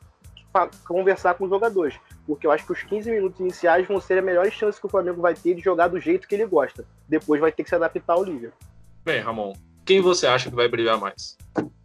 [0.86, 1.98] conversar com os jogadores.
[2.28, 4.90] Porque eu acho que os 15 minutos iniciais vão ser a melhor chance que o
[4.90, 6.86] Flamengo vai ter de jogar do jeito que ele gosta.
[7.08, 8.58] Depois vai ter que se adaptar ao Liverpool.
[9.04, 11.36] Bem, Ramon, quem você acha que vai brilhar mais?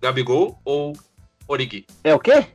[0.02, 0.92] Gabigol ou
[1.48, 1.86] Origi?
[2.04, 2.46] É o quê?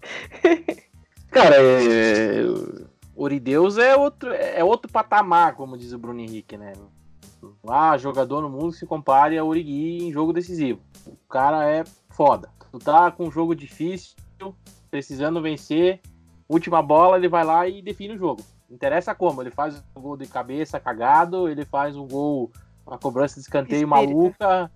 [1.30, 2.42] Cara, é...
[2.42, 6.72] o Orideus é outro, é outro patamar, como diz o Bruno Henrique, né?
[7.68, 10.80] Ah, jogador no mundo que se compare a Origi em jogo decisivo.
[11.06, 12.48] O cara é foda.
[12.72, 14.16] Tu tá com um jogo difícil,
[14.90, 16.00] precisando vencer,
[16.48, 18.42] última bola, ele vai lá e define o jogo.
[18.70, 22.50] Interessa como, ele faz um gol de cabeça cagado, ele faz um gol,
[22.86, 23.88] uma cobrança de escanteio Espírito.
[23.88, 24.70] maluca.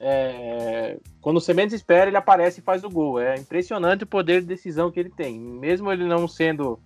[0.00, 3.20] É, Quando você menos espera, ele aparece e faz o gol.
[3.20, 5.38] É impressionante o poder de decisão que ele tem.
[5.38, 6.78] Mesmo ele não sendo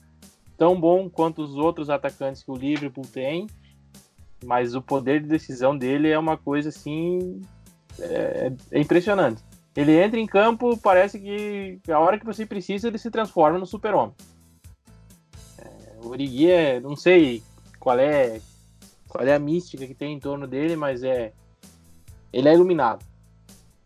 [0.56, 3.46] tão bom quanto os outros atacantes que o Liverpool tem,
[4.44, 7.40] mas o poder de decisão dele é uma coisa assim.
[7.98, 9.42] É, é impressionante.
[9.74, 13.66] Ele entra em campo, parece que a hora que você precisa, ele se transforma no
[13.66, 14.14] super-homem.
[15.58, 16.80] É, o Origi é.
[16.80, 17.42] Não sei
[17.78, 18.40] qual é,
[19.12, 21.34] qual é a mística que tem em torno dele, mas é.
[22.32, 23.04] Ele é iluminado.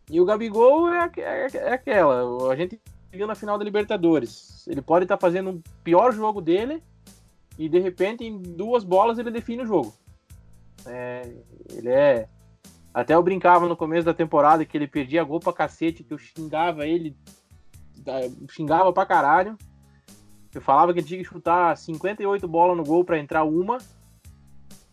[0.08, 2.52] E o Gabigol é, é, é aquela.
[2.52, 4.64] A gente viu na final da Libertadores.
[4.68, 6.80] Ele pode estar fazendo um pior jogo dele
[7.58, 9.92] e de repente em duas bolas ele define o jogo.
[10.86, 11.28] É,
[11.72, 12.28] ele é.
[12.94, 16.18] Até eu brincava no começo da temporada que ele perdia gol pra cacete, que eu
[16.18, 17.16] xingava ele,
[18.48, 19.58] xingava pra caralho.
[20.54, 23.78] Eu falava que ele tinha que chutar 58 bolas no gol pra entrar uma,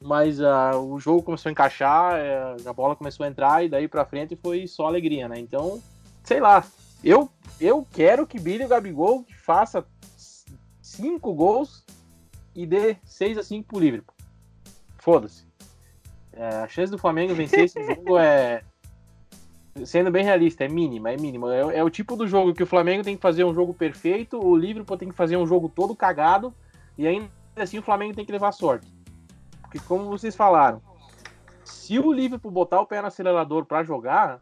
[0.03, 3.87] mas ah, o jogo começou a encaixar, eh, a bola começou a entrar e daí
[3.87, 5.39] pra frente foi só alegria, né?
[5.39, 5.81] Então,
[6.23, 6.65] sei lá,
[7.03, 9.85] eu, eu quero que Billy o Gabigol faça
[10.81, 11.83] cinco gols
[12.55, 14.15] e dê 6 a 5 pro Liverpool.
[14.97, 15.45] Foda-se.
[16.31, 18.63] É, a chance do Flamengo vencer esse jogo é.
[19.85, 21.53] Sendo bem realista, é mínima, é mínima.
[21.53, 24.37] É, é o tipo do jogo que o Flamengo tem que fazer um jogo perfeito,
[24.39, 26.53] o Liverpool tem que fazer um jogo todo cagado,
[26.95, 28.92] e ainda assim o Flamengo tem que levar sorte.
[29.73, 30.79] Porque, como vocês falaram,
[31.63, 34.39] se o Liverpool botar o pé no acelerador para jogar,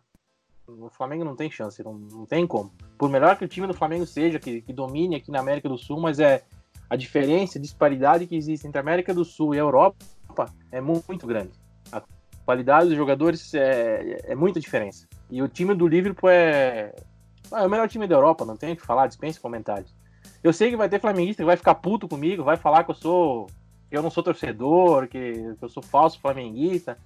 [0.67, 2.69] o Flamengo não tem chance, não, não tem como.
[2.97, 5.77] Por melhor que o time do Flamengo seja, que, que domine aqui na América do
[5.77, 6.43] Sul, mas é
[6.89, 10.03] a diferença, a disparidade que existe entre a América do Sul e a Europa
[10.69, 11.51] é mu- muito grande.
[11.93, 12.03] A
[12.45, 15.07] qualidade dos jogadores é, é muita diferença.
[15.29, 16.93] E o time do Liverpool é,
[17.53, 19.95] é o melhor time da Europa, não tem o que falar, dispensa comentários.
[20.43, 22.95] Eu sei que vai ter flamenguista que vai ficar puto comigo, vai falar que eu
[22.95, 23.47] sou
[23.91, 26.97] que eu não sou torcedor, que, eu sou falso flamenguista,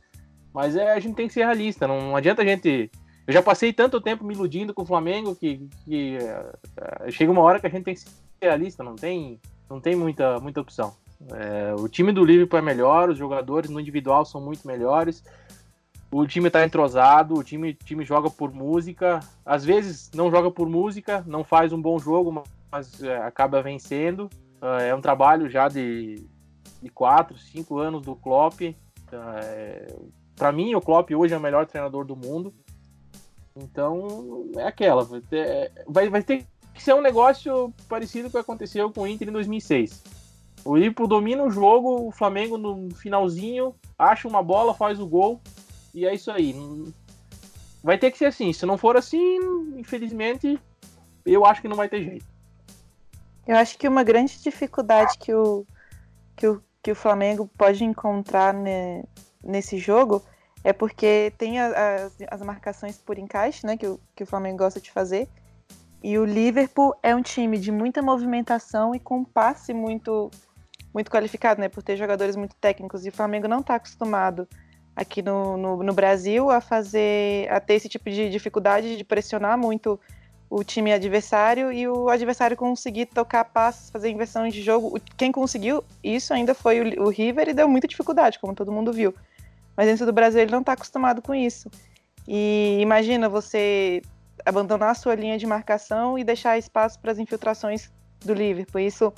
[0.54, 2.89] mas é, a gente tem que ser realista, não, adianta a gente
[3.28, 7.41] eu já passei tanto tempo me iludindo com o Flamengo que, que eh, chega uma
[7.41, 10.95] hora que a gente tem que ser realista, não tem, não tem muita, muita opção.
[11.32, 15.24] É, o time do Liverpool é melhor, os jogadores no individual são muito melhores.
[16.12, 19.21] o time tá entrosado, o time, time joga por música.
[19.43, 24.30] Às vezes não joga por música, não faz um bom jogo, mas é, acaba vencendo.
[24.62, 26.28] Uh, é um trabalho já de,
[26.81, 28.61] de quatro, cinco anos do Klopp.
[28.61, 28.75] Uh,
[29.13, 29.95] é,
[30.35, 32.53] para mim, o Klopp hoje é o melhor treinador do mundo.
[33.55, 35.03] Então, é aquela.
[35.03, 39.01] Vai ter, vai, vai ter que ser um negócio parecido com o que aconteceu com
[39.01, 40.03] o Inter em 2006.
[40.65, 45.39] O Liverpool domina o jogo, o Flamengo no finalzinho acha uma bola, faz o gol
[45.93, 46.53] e é isso aí.
[47.83, 48.51] Vai ter que ser assim.
[48.51, 49.38] Se não for assim,
[49.77, 50.59] infelizmente,
[51.25, 52.25] eu acho que não vai ter jeito.
[53.47, 55.65] Eu acho que uma grande dificuldade que o,
[56.36, 59.04] que o, que o Flamengo pode encontrar ne,
[59.43, 60.24] nesse jogo
[60.63, 64.82] é porque tem as, as marcações por encaixe, né, que o, que o Flamengo gosta
[64.82, 65.30] de fazer.
[66.04, 70.30] E o Liverpool é um time de muita movimentação e com passe muito
[70.93, 73.06] muito qualificado, né, por ter jogadores muito técnicos.
[73.06, 74.48] E o Flamengo não está acostumado
[74.95, 79.58] aqui no, no, no, Brasil a fazer, a ter esse tipo de dificuldade de pressionar
[79.58, 80.00] muito
[80.49, 84.99] o time adversário e o adversário conseguir tocar passes, fazer inversões de jogo.
[85.17, 88.93] Quem conseguiu isso ainda foi o, o River e deu muita dificuldade, como todo mundo
[88.93, 89.13] viu.
[89.75, 91.69] Mas dentro do Brasil ele não está acostumado com isso.
[92.27, 94.01] E imagina você
[94.45, 97.91] abandonar a sua linha de marcação e deixar espaço para as infiltrações
[98.23, 98.81] do Liverpool.
[98.81, 99.13] Isso,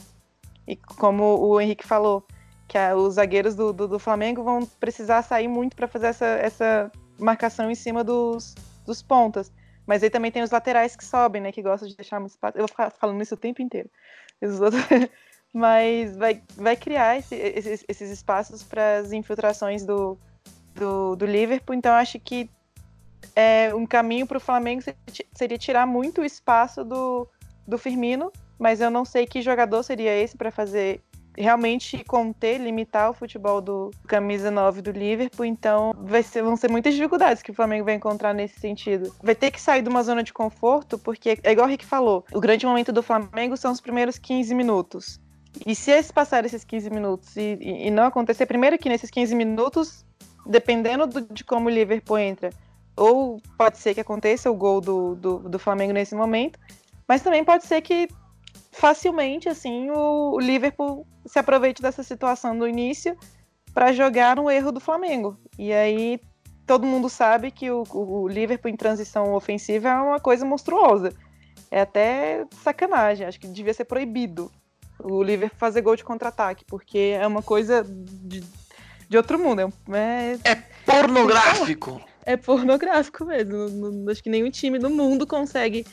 [0.68, 2.26] e como o Henrique falou,
[2.68, 6.26] que a, os zagueiros do, do, do, Flamengo vão precisar sair muito para fazer essa,
[6.26, 9.52] essa marcação em cima dos, dos pontas.
[9.88, 11.52] Mas aí também tem os laterais que sobem, né?
[11.52, 12.58] Que gostam de deixar muito espaço.
[12.58, 13.90] Eu vou ficar falando isso o tempo inteiro.
[15.54, 20.18] Mas vai, vai criar esse, esses, esses espaços para as infiltrações do,
[20.76, 21.74] do, do Liverpool.
[21.74, 22.50] Então acho que
[23.34, 24.84] é, um caminho para o Flamengo
[25.34, 27.26] seria tirar muito o espaço do,
[27.66, 28.32] do Firmino.
[28.60, 31.02] Mas eu não sei que jogador seria esse para fazer
[31.38, 36.70] realmente conter, limitar o futebol do camisa 9 do Liverpool, então vai ser, vão ser
[36.70, 39.14] muitas dificuldades que o Flamengo vai encontrar nesse sentido.
[39.22, 42.26] Vai ter que sair de uma zona de conforto, porque é igual o Rick falou,
[42.34, 45.20] o grande momento do Flamengo são os primeiros 15 minutos.
[45.66, 49.36] E se eles passarem esses 15 minutos e, e, não acontecer, primeiro que nesses 15
[49.36, 50.06] minutos,
[50.46, 52.50] dependendo do, de como o Liverpool entra,
[52.96, 56.60] ou pode ser que aconteça o gol do, do, do Flamengo nesse momento,
[57.08, 58.08] mas também pode ser que
[58.78, 63.18] facilmente assim o, Liverpool se aproveite dessa situação do início
[63.74, 65.38] para jogar um erro do Flamengo.
[65.58, 66.20] E aí
[66.66, 71.14] todo mundo sabe que o, o, Liverpool em transição ofensiva é uma coisa monstruosa.
[71.70, 74.52] É até sacanagem, acho que devia ser proibido
[75.00, 78.44] o Liverpool fazer gol de contra-ataque, porque é uma coisa de,
[79.10, 79.74] de outro mundo.
[79.92, 82.02] É, é pornográfico!
[82.26, 84.10] É pornográfico mesmo.
[84.10, 85.86] acho que nenhum time do mundo consegue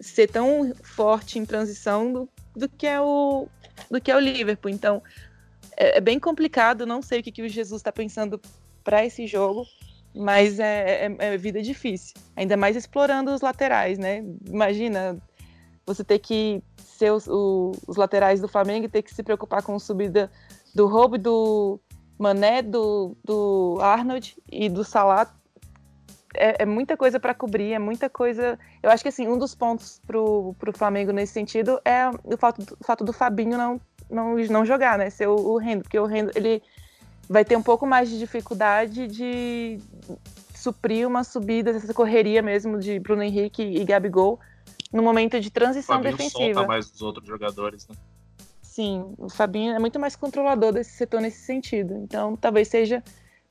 [0.00, 3.48] ser tão forte em transição do, do que é o
[3.90, 4.70] do que é o Liverpool.
[4.70, 5.02] Então
[5.76, 6.86] é, é bem complicado.
[6.86, 8.40] Não sei o que, que o Jesus está pensando
[8.82, 9.64] para esse jogo,
[10.14, 12.14] mas é, é, é, vida difícil.
[12.36, 14.24] Ainda mais explorando os laterais, né?
[14.46, 15.18] Imagina
[15.86, 19.62] você ter que ser os, o, os laterais do Flamengo e ter que se preocupar
[19.62, 20.30] com a subida
[20.74, 21.80] do roubo do
[22.18, 25.37] Mané, do, do Arnold e do Salah
[26.34, 28.58] é, é muita coisa para cobrir, é muita coisa.
[28.82, 32.76] Eu acho que assim, um dos pontos pro, pro Flamengo nesse sentido é o fato,
[32.78, 35.10] o fato do Fabinho não, não, não jogar, né?
[35.10, 36.62] Ser o, o Rendo, porque o Rendo ele
[37.28, 39.78] vai ter um pouco mais de dificuldade de
[40.54, 44.40] suprir uma subida, essa correria mesmo de Bruno Henrique e Gabigol
[44.92, 46.54] no momento de transição o Fabinho defensiva.
[46.54, 47.94] solta mais os outros jogadores, né?
[48.62, 51.94] Sim, o Fabinho é muito mais controlador desse setor nesse sentido.
[51.94, 53.02] Então, talvez seja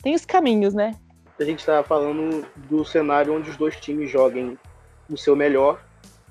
[0.02, 0.96] tem os caminhos, né?
[1.39, 4.58] A gente está falando do cenário onde os dois times joguem
[5.10, 5.80] o seu melhor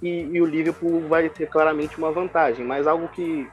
[0.02, 2.64] e, e, o Liverpool vai ter claramente uma vantagem.
[2.64, 3.48] Mas algo que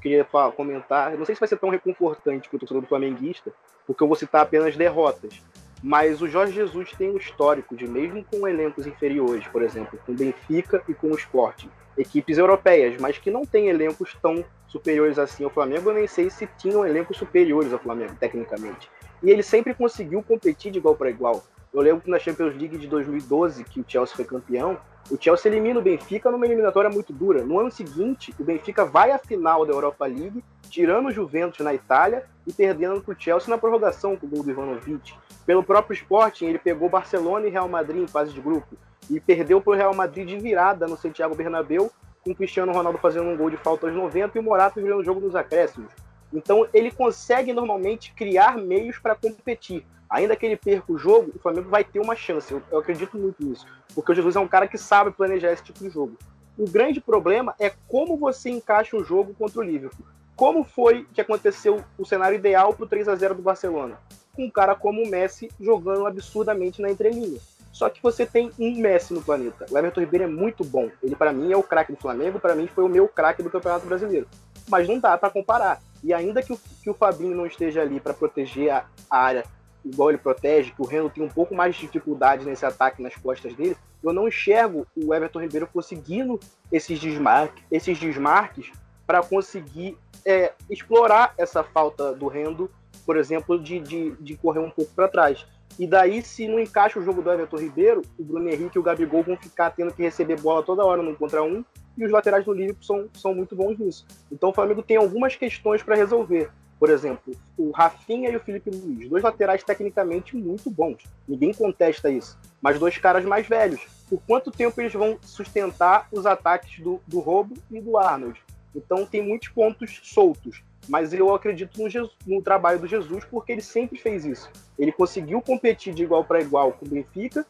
[0.00, 0.24] queria
[0.56, 3.52] comentar, não sei se vai ser tão reconfortante para o torcedor do flamenguista,
[3.86, 5.42] porque eu vou citar apenas derrotas.
[5.82, 10.14] Mas o Jorge Jesus tem um histórico de, mesmo com elencos inferiores, por exemplo, com
[10.14, 15.42] Benfica e com o Sporting, equipes europeias, mas que não têm elencos tão superiores assim
[15.42, 18.88] ao Flamengo, eu nem sei se tinham elencos superiores ao Flamengo, tecnicamente
[19.22, 21.42] e ele sempre conseguiu competir de igual para igual.
[21.72, 24.78] Eu lembro que na Champions League de 2012, que o Chelsea foi campeão,
[25.10, 27.42] o Chelsea elimina o Benfica numa eliminatória muito dura.
[27.42, 31.74] No ano seguinte, o Benfica vai à final da Europa League, tirando o Juventus na
[31.74, 35.14] Itália e perdendo para o Chelsea na prorrogação com o gol do Ivanovic.
[35.44, 38.76] Pelo próprio Sporting, ele pegou Barcelona e Real Madrid em fase de grupo
[39.10, 41.90] e perdeu para o Real Madrid de virada no Santiago Bernabéu,
[42.22, 45.00] com o Cristiano Ronaldo fazendo um gol de falta aos 90 e o Morata virando
[45.00, 45.92] o jogo nos acréscimos.
[46.32, 49.84] Então ele consegue normalmente criar meios para competir.
[50.08, 52.52] Ainda que ele perca o jogo, o Flamengo vai ter uma chance.
[52.52, 53.66] Eu, eu, acredito muito nisso.
[53.94, 56.16] Porque o Jesus é um cara que sabe planejar esse tipo de jogo.
[56.58, 60.06] O grande problema é como você encaixa um jogo contra o Liverpool.
[60.36, 63.98] Como foi que aconteceu o cenário ideal para o 3 a 0 do Barcelona?
[64.34, 67.38] com um cara como o Messi jogando absurdamente na entrelinha.
[67.70, 69.66] Só que você tem um Messi no planeta.
[69.70, 70.90] O Everton Ribeiro é muito bom.
[71.02, 73.50] Ele, para mim, é o craque do Flamengo, para mim, foi o meu craque do
[73.50, 74.28] Campeonato Brasileiro.
[74.68, 75.80] Mas não dá para comparar.
[76.02, 79.44] E ainda que o, que o Fabinho não esteja ali para proteger a, área
[79.84, 83.16] igual ele protege, que o Reno tem um pouco mais de dificuldade nesse ataque nas
[83.16, 86.38] costas dele, eu não enxergo o Everton Ribeiro conseguindo
[86.70, 88.70] esses, desmarque, esses desmarques
[89.06, 92.70] para conseguir é, explorar essa falta do Rendo,
[93.04, 95.46] por exemplo, de, de, de correr um pouco para trás.
[95.78, 98.82] E daí, se não encaixa o jogo do Everton Ribeiro, o Bruno Henrique e o
[98.82, 101.64] Gabigol vão ficar tendo que receber bola toda hora num contra um,
[101.96, 104.06] e os laterais do Liverpool são, são muito bons nisso.
[104.30, 106.50] Então o Flamengo tem algumas questões para resolver.
[106.78, 111.04] Por exemplo, o Rafinha e o Felipe Luiz, dois laterais tecnicamente muito bons.
[111.28, 112.36] Ninguém contesta isso.
[112.60, 113.80] Mas dois caras mais velhos.
[114.10, 118.42] Por quanto tempo eles vão sustentar os ataques do, do Roubo e do Arnold?
[118.74, 120.62] Então tem muitos pontos soltos.
[120.88, 124.50] Mas eu acredito no, Jesus, no trabalho do Jesus porque ele sempre fez isso.
[124.76, 127.46] Ele conseguiu competir de igual para igual com o Benfica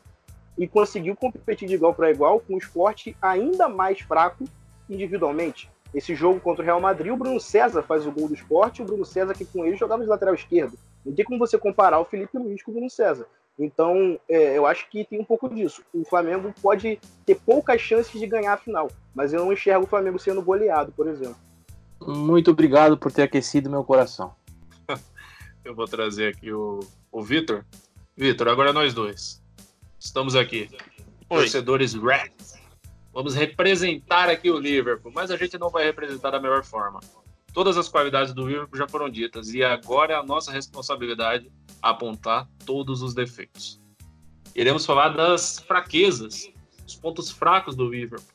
[0.57, 4.45] e conseguiu competir de igual para igual com um esporte ainda mais fraco
[4.88, 5.71] individualmente.
[5.95, 8.85] Esse jogo contra o Real Madrid, o Bruno César faz o gol do esporte, o
[8.85, 10.79] Bruno César que com ele jogava de lateral esquerdo.
[11.05, 13.27] Não tem como você comparar o Felipe Luiz com o Bruno César.
[13.59, 15.83] Então, é, eu acho que tem um pouco disso.
[15.93, 19.88] O Flamengo pode ter poucas chances de ganhar a final, mas eu não enxergo o
[19.88, 21.37] Flamengo sendo goleado, por exemplo.
[22.01, 24.35] Muito obrigado por ter aquecido meu coração.
[25.65, 27.65] eu vou trazer aqui o, o Vitor.
[28.17, 29.41] Vitor, agora nós dois.
[30.03, 30.69] Estamos aqui.
[31.31, 31.43] Oi.
[31.43, 32.61] Torcedores Reds.
[33.12, 36.99] Vamos representar aqui o Liverpool, mas a gente não vai representar da melhor forma.
[37.55, 42.49] Todas as qualidades do Liverpool já foram ditas e agora é a nossa responsabilidade apontar
[42.67, 43.81] todos os defeitos.
[44.57, 46.51] Iremos falar das fraquezas,
[46.85, 48.27] os pontos fracos do Liverpool.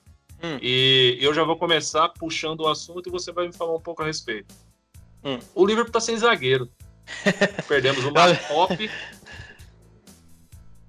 [0.41, 0.57] Hum.
[0.61, 4.01] E eu já vou começar puxando o assunto e você vai me falar um pouco
[4.03, 4.55] a respeito.
[5.21, 5.39] Hum.
[5.53, 6.71] O Liverpool tá sem zagueiro.
[7.67, 8.89] Perdemos o Matop,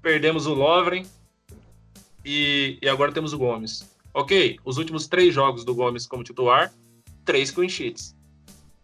[0.02, 1.04] perdemos o Lovren,
[2.24, 3.88] e, e agora temos o Gomes.
[4.12, 6.72] Ok, os últimos três jogos do Gomes como titular,
[7.24, 8.14] três clean sheets.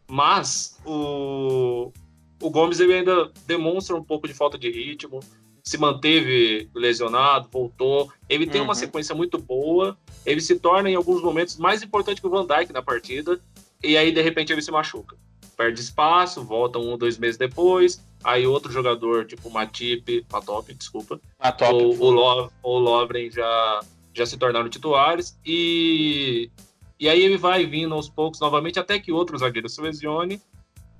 [0.09, 1.92] Mas o,
[2.40, 5.20] o Gomes ele ainda demonstra um pouco de falta de ritmo,
[5.62, 8.12] se manteve lesionado, voltou.
[8.29, 8.68] Ele tem uhum.
[8.68, 12.46] uma sequência muito boa, ele se torna em alguns momentos mais importante que o Van
[12.46, 13.40] Dijk na partida,
[13.83, 15.16] e aí de repente ele se machuca.
[15.57, 21.21] Perde espaço, volta um ou dois meses depois, Aí outro jogador, tipo Matip, Matop, desculpa,
[21.39, 23.81] Matop, ou, o Lov, ou Lovren já,
[24.15, 25.39] já se tornaram titulares.
[25.45, 26.51] E,
[26.99, 30.41] e aí ele vai vindo aos poucos novamente até que outro zagueiro se lesione.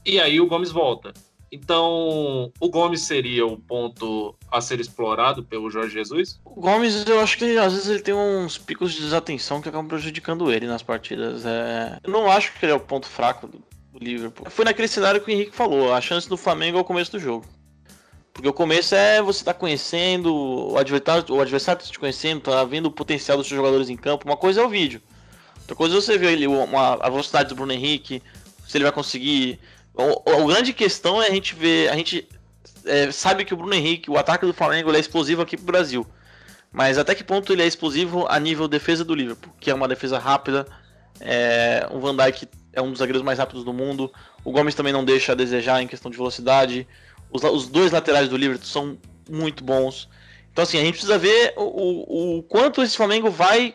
[0.05, 1.15] E aí o Gomes volta.
[1.51, 6.41] Então, o Gomes seria o ponto a ser explorado pelo Jorge Jesus?
[6.45, 9.87] O Gomes, eu acho que às vezes ele tem uns picos de desatenção que acabam
[9.87, 11.47] prejudicando ele nas partidas.
[11.47, 12.01] É...
[12.03, 13.49] Eu não acho que ele é o ponto fraco
[13.95, 14.51] do, o Liverpool.
[14.51, 17.47] Foi naquele cenário que o Henrique falou, a chance do Flamengo ao começo do jogo.
[18.33, 22.65] Porque o começo é você tá conhecendo o adversário, o adversário tá te conhecendo, tá
[22.65, 24.27] vendo o potencial dos seus jogadores em campo.
[24.27, 25.01] Uma coisa é o vídeo.
[25.61, 28.21] Outra coisa é você ver ele, uma, a velocidade do Bruno Henrique,
[28.67, 29.61] se ele vai conseguir.
[29.97, 31.89] A grande questão é a gente ver.
[31.91, 32.29] A gente
[32.85, 36.05] é, sabe que o Bruno Henrique, o ataque do Flamengo, é explosivo aqui pro Brasil.
[36.73, 39.87] Mas até que ponto ele é explosivo a nível defesa do Liverpool, que é uma
[39.87, 40.67] defesa rápida.
[41.21, 44.13] É, um Van Dijk é um dos zagueiros mais rápidos do mundo.
[44.45, 46.87] O Gomes também não deixa a desejar em questão de velocidade.
[47.31, 50.09] Os, os dois laterais do Liverpool são muito bons.
[50.53, 53.75] Então, assim, a gente precisa ver o, o, o quanto esse Flamengo vai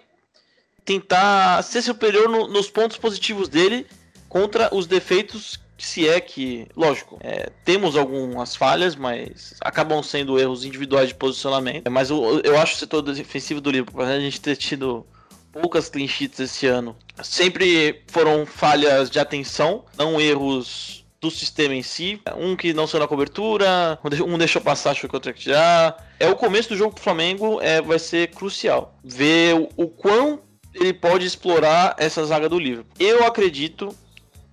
[0.86, 3.86] tentar ser superior no, nos pontos positivos dele
[4.30, 10.64] contra os defeitos, se é que, lógico, é, temos algumas falhas, mas acabam sendo erros
[10.64, 11.90] individuais de posicionamento.
[11.90, 15.06] Mas eu, eu acho o setor defensivo do Liverpool, a gente ter tido
[15.52, 16.96] poucas clean sheets esse ano.
[17.22, 22.22] Sempre foram falhas de atenção, não erros do sistema em si.
[22.38, 26.14] Um que não saiu na cobertura, um deixou passar, achou que outro ia tirar.
[26.20, 28.96] É o começo do jogo pro Flamengo, é, vai ser crucial.
[29.04, 30.42] Ver o, o quão
[30.74, 32.86] ele pode explorar essa zaga do livro.
[33.00, 33.96] Eu acredito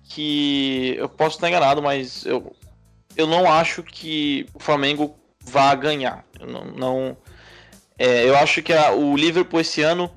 [0.03, 0.95] que.
[0.97, 2.55] Eu posso estar enganado, mas eu,
[3.15, 6.25] eu não acho que o Flamengo vá ganhar.
[6.39, 6.65] Eu não.
[6.65, 7.17] não
[7.97, 10.11] é, eu acho que a, o Liverpool esse ano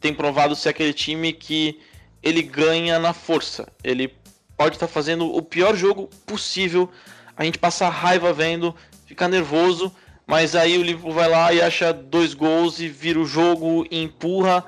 [0.00, 1.80] tem provado ser aquele time que
[2.22, 3.68] ele ganha na força.
[3.82, 4.14] Ele
[4.56, 6.90] pode estar tá fazendo o pior jogo possível,
[7.36, 8.74] a gente passa raiva vendo,
[9.06, 9.94] fica nervoso,
[10.26, 14.02] mas aí o Liverpool vai lá e acha dois gols e vira o jogo e
[14.02, 14.64] empurra.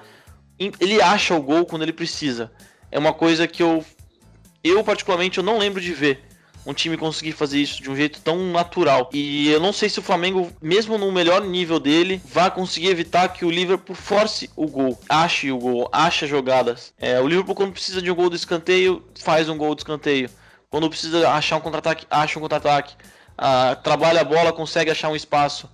[0.59, 2.53] Ele acha o gol quando ele precisa.
[2.91, 3.85] É uma coisa que eu,
[4.63, 6.28] eu particularmente, eu não lembro de ver
[6.69, 9.09] um time conseguir fazer isso de um jeito tão natural.
[9.11, 13.31] E eu não sei se o Flamengo, mesmo no melhor nível dele, vai conseguir evitar
[13.31, 16.93] que o Liverpool force o gol, ache o gol, ache jogadas.
[16.99, 20.29] É, o Liverpool, quando precisa de um gol do escanteio, faz um gol do escanteio.
[20.69, 22.95] Quando precisa achar um contra-ataque, acha um contra-ataque.
[23.39, 25.71] ah, trabalha a bola, consegue achar um espaço.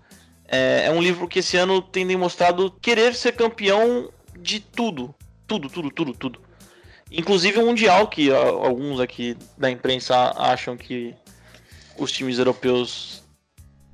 [0.47, 5.12] É, é um livro que esse ano tem demonstrado querer ser campeão de tudo.
[5.45, 6.40] Tudo, tudo, tudo, tudo.
[7.16, 11.14] Inclusive o Mundial, que alguns aqui da imprensa acham que
[11.96, 13.22] os times europeus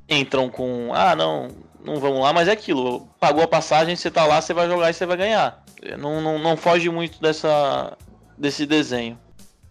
[0.08, 0.90] entram com.
[0.94, 1.48] Ah, não,
[1.84, 3.06] não vamos lá, mas é aquilo.
[3.20, 5.62] Pagou a passagem, você tá lá, você vai jogar e você vai ganhar.
[5.98, 7.96] Não, não, não foge muito dessa,
[8.38, 9.18] desse desenho.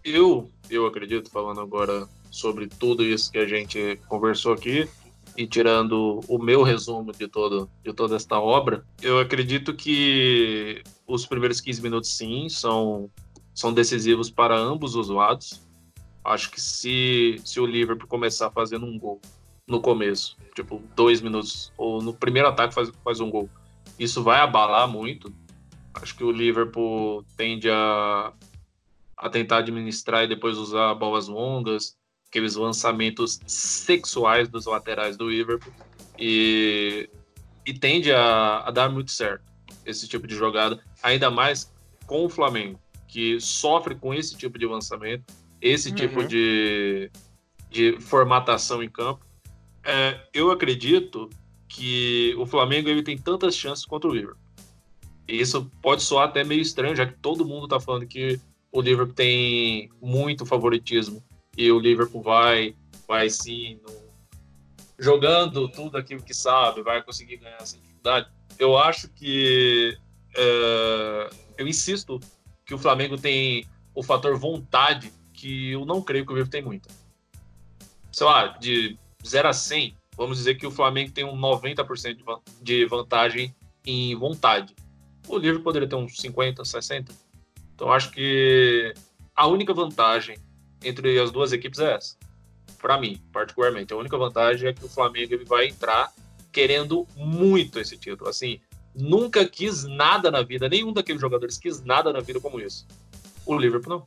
[0.04, 4.88] Eu, eu acredito, falando agora sobre tudo isso que a gente conversou aqui,
[5.36, 11.26] e tirando o meu resumo de, todo, de toda esta obra, eu acredito que os
[11.26, 13.10] primeiros 15 minutos, sim, são,
[13.54, 15.60] são decisivos para ambos os lados.
[16.24, 19.20] Acho que se, se o Liverpool começar fazendo um gol
[19.66, 23.48] no começo, tipo, dois minutos, ou no primeiro ataque faz, faz um gol,
[23.98, 25.32] isso vai abalar muito.
[25.94, 28.32] Acho que o Liverpool tende a,
[29.16, 31.96] a tentar administrar e depois usar bolas longas,
[32.30, 35.72] aqueles lançamentos sexuais dos laterais do Liverpool
[36.18, 37.10] e,
[37.66, 39.42] e tende a, a, dar muito certo
[39.84, 41.72] esse tipo de jogada, ainda mais
[42.06, 42.78] com o Flamengo,
[43.10, 46.28] que sofre com esse tipo de lançamento, esse tipo uhum.
[46.28, 47.10] de,
[47.68, 49.26] de formatação em campo.
[49.84, 51.28] É, eu acredito
[51.68, 54.40] que o Flamengo ele tem tantas chances contra o Liverpool.
[55.26, 58.40] E isso pode soar até meio estranho, já que todo mundo está falando que
[58.70, 61.22] o Liverpool tem muito favoritismo
[61.56, 62.76] e o Liverpool vai,
[63.08, 63.92] vai sim, no,
[64.98, 68.28] jogando tudo aquilo que sabe, vai conseguir ganhar sem dificuldade.
[68.56, 69.98] Eu acho que
[70.36, 72.20] é, eu insisto
[72.70, 76.62] que o Flamengo tem o fator vontade que eu não creio que o Liverpool tem
[76.62, 76.88] muita.
[78.12, 78.96] Sei lá, de
[79.26, 83.52] 0 a 100, vamos dizer que o Flamengo tem um 90% de vantagem
[83.84, 84.72] em vontade.
[85.26, 87.12] O Liverpool poderia ter uns 50, 60.
[87.74, 88.94] Então acho que
[89.34, 90.38] a única vantagem
[90.84, 92.16] entre as duas equipes é essa.
[92.80, 96.12] Para mim, particularmente, a única vantagem é que o Flamengo vai entrar
[96.52, 98.30] querendo muito esse título.
[98.30, 98.60] Assim,
[99.00, 102.86] nunca quis nada na vida, nenhum daqueles jogadores quis nada na vida como isso.
[103.44, 104.04] O Liverpool não.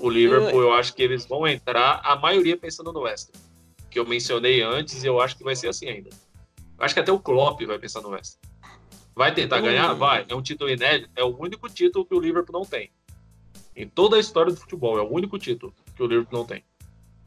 [0.00, 3.30] O Liverpool, eu acho que eles vão entrar, a maioria pensando no West
[3.94, 6.10] que eu mencionei antes, e eu acho que vai ser assim ainda.
[6.10, 8.38] Eu acho que até o Klopp vai pensar no West
[9.14, 9.94] Vai tentar ganhar?
[9.94, 10.26] Vai.
[10.28, 12.90] É um título inédito, é o único título que o Liverpool não tem.
[13.76, 16.64] Em toda a história do futebol, é o único título que o Liverpool não tem.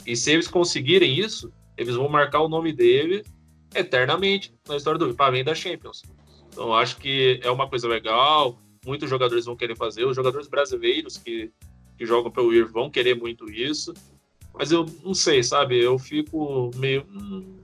[0.05, 3.23] E se eles conseguirem isso, eles vão marcar o nome dele
[3.73, 6.03] eternamente na história do para da Champions.
[6.57, 11.15] Então acho que é uma coisa legal, muitos jogadores vão querer fazer, os jogadores brasileiros
[11.15, 11.51] que,
[11.95, 13.93] que jogam pelo IR vão querer muito isso.
[14.55, 15.79] Mas eu não sei, sabe?
[15.79, 17.05] Eu fico meio.
[17.11, 17.57] Hum,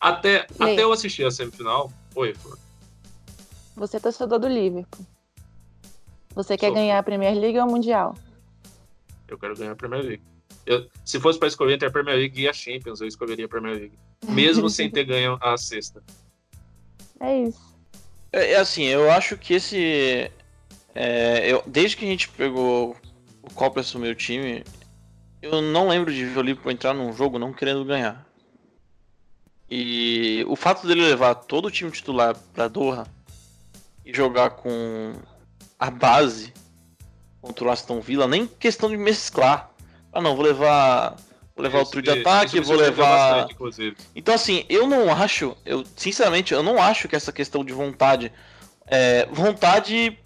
[0.00, 1.92] até, até eu assistir a semifinal.
[2.14, 2.58] Oi, Flor.
[3.76, 5.04] Você é torcedor do Liverpool.
[6.34, 6.76] Você quer Sou.
[6.76, 8.16] ganhar a Premier League ou o Mundial?
[9.28, 10.22] Eu quero ganhar a Premier League.
[10.64, 13.48] Eu, se fosse para escolher entre a Premier League e a Champions, eu escolheria a
[13.48, 13.98] Premier League.
[14.26, 16.02] Mesmo sem ter ganho a sexta.
[17.20, 17.73] É isso.
[18.34, 20.28] É, é assim, eu acho que esse.
[20.92, 22.96] É, eu, desde que a gente pegou
[23.40, 24.64] o Copa assumir o time,
[25.40, 28.26] eu não lembro de ver o entrar num jogo não querendo ganhar.
[29.70, 33.06] E o fato dele levar todo o time titular para Doha
[34.04, 35.12] e jogar com
[35.78, 36.52] a base
[37.40, 39.70] contra o Aston Villa, nem questão de mesclar.
[40.12, 41.16] Ah, não, vou levar.
[41.56, 43.46] Vou levar o trio de ataque, vou levar.
[43.46, 47.72] Bastante, então, assim, eu não acho, eu sinceramente, eu não acho que essa questão de
[47.72, 48.32] vontade.
[48.86, 50.18] É, vontade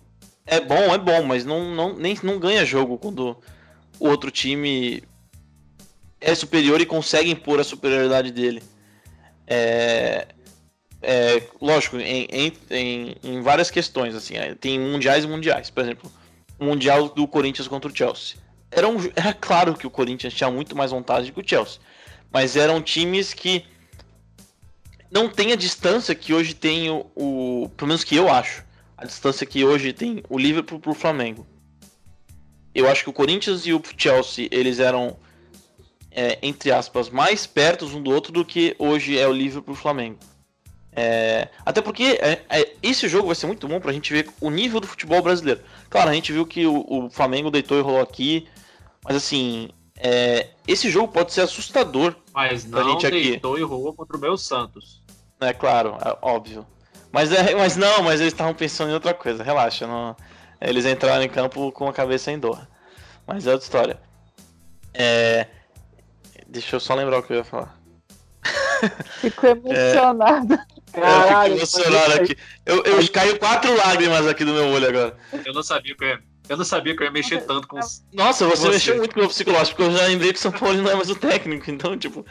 [0.46, 3.36] é bom, é bom, mas não, não, nem, não ganha jogo quando
[4.00, 5.02] o outro time
[6.18, 8.62] é superior e consegue impor a superioridade dele.
[9.46, 10.28] É,
[11.02, 15.68] é, lógico, em, em, em, em, várias questões, assim, é, tem mundiais e mundiais.
[15.68, 16.10] Por exemplo,
[16.58, 18.36] o mundial do Corinthians contra o Chelsea.
[18.70, 21.80] Era, um, era claro que o Corinthians tinha muito mais vontade que o Chelsea,
[22.30, 23.64] mas eram times que
[25.10, 28.64] não tem a distância que hoje tem o, o pelo menos que eu acho,
[28.96, 31.46] a distância que hoje tem o Liverpool pro Flamengo.
[32.74, 35.16] Eu acho que o Corinthians e o Chelsea, eles eram
[36.10, 39.82] é, entre aspas, mais perto um do outro do que hoje é o Liverpool pro
[39.82, 40.18] Flamengo.
[40.92, 44.50] É, até porque é, é, esse jogo vai ser muito bom pra gente ver o
[44.50, 45.60] nível do futebol brasileiro.
[45.88, 48.48] Claro, a gente viu que o, o Flamengo deitou e rolou aqui,
[49.04, 53.40] mas assim, é, esse jogo pode ser assustador mas não pra gente aqui.
[53.42, 55.02] e rolou contra o meu Santos.
[55.40, 56.66] É claro, é óbvio.
[57.12, 59.86] Mas, é, mas não, mas eles estavam pensando em outra coisa, relaxa.
[59.86, 60.16] Não,
[60.60, 62.66] eles entraram em campo com a cabeça em dor.
[63.26, 64.00] Mas é outra história.
[64.94, 65.46] É,
[66.46, 67.78] deixa eu só lembrar o que eu ia falar.
[69.20, 70.54] Fico emocionado.
[70.54, 70.78] É...
[71.00, 72.36] Caralho, eu fico emocionado aqui.
[72.64, 75.16] Eu, eu caio quatro lágrimas aqui do meu olho agora.
[75.44, 77.68] Eu não sabia o que eu ia, Eu não sabia que eu ia mexer tanto
[77.68, 78.02] com os.
[78.12, 78.68] Nossa, você, Você.
[78.70, 80.90] mexeu muito com o meu psicológico, porque eu já lembrei que o São Paulo não
[80.90, 81.70] é mais o técnico.
[81.70, 82.24] Então, tipo,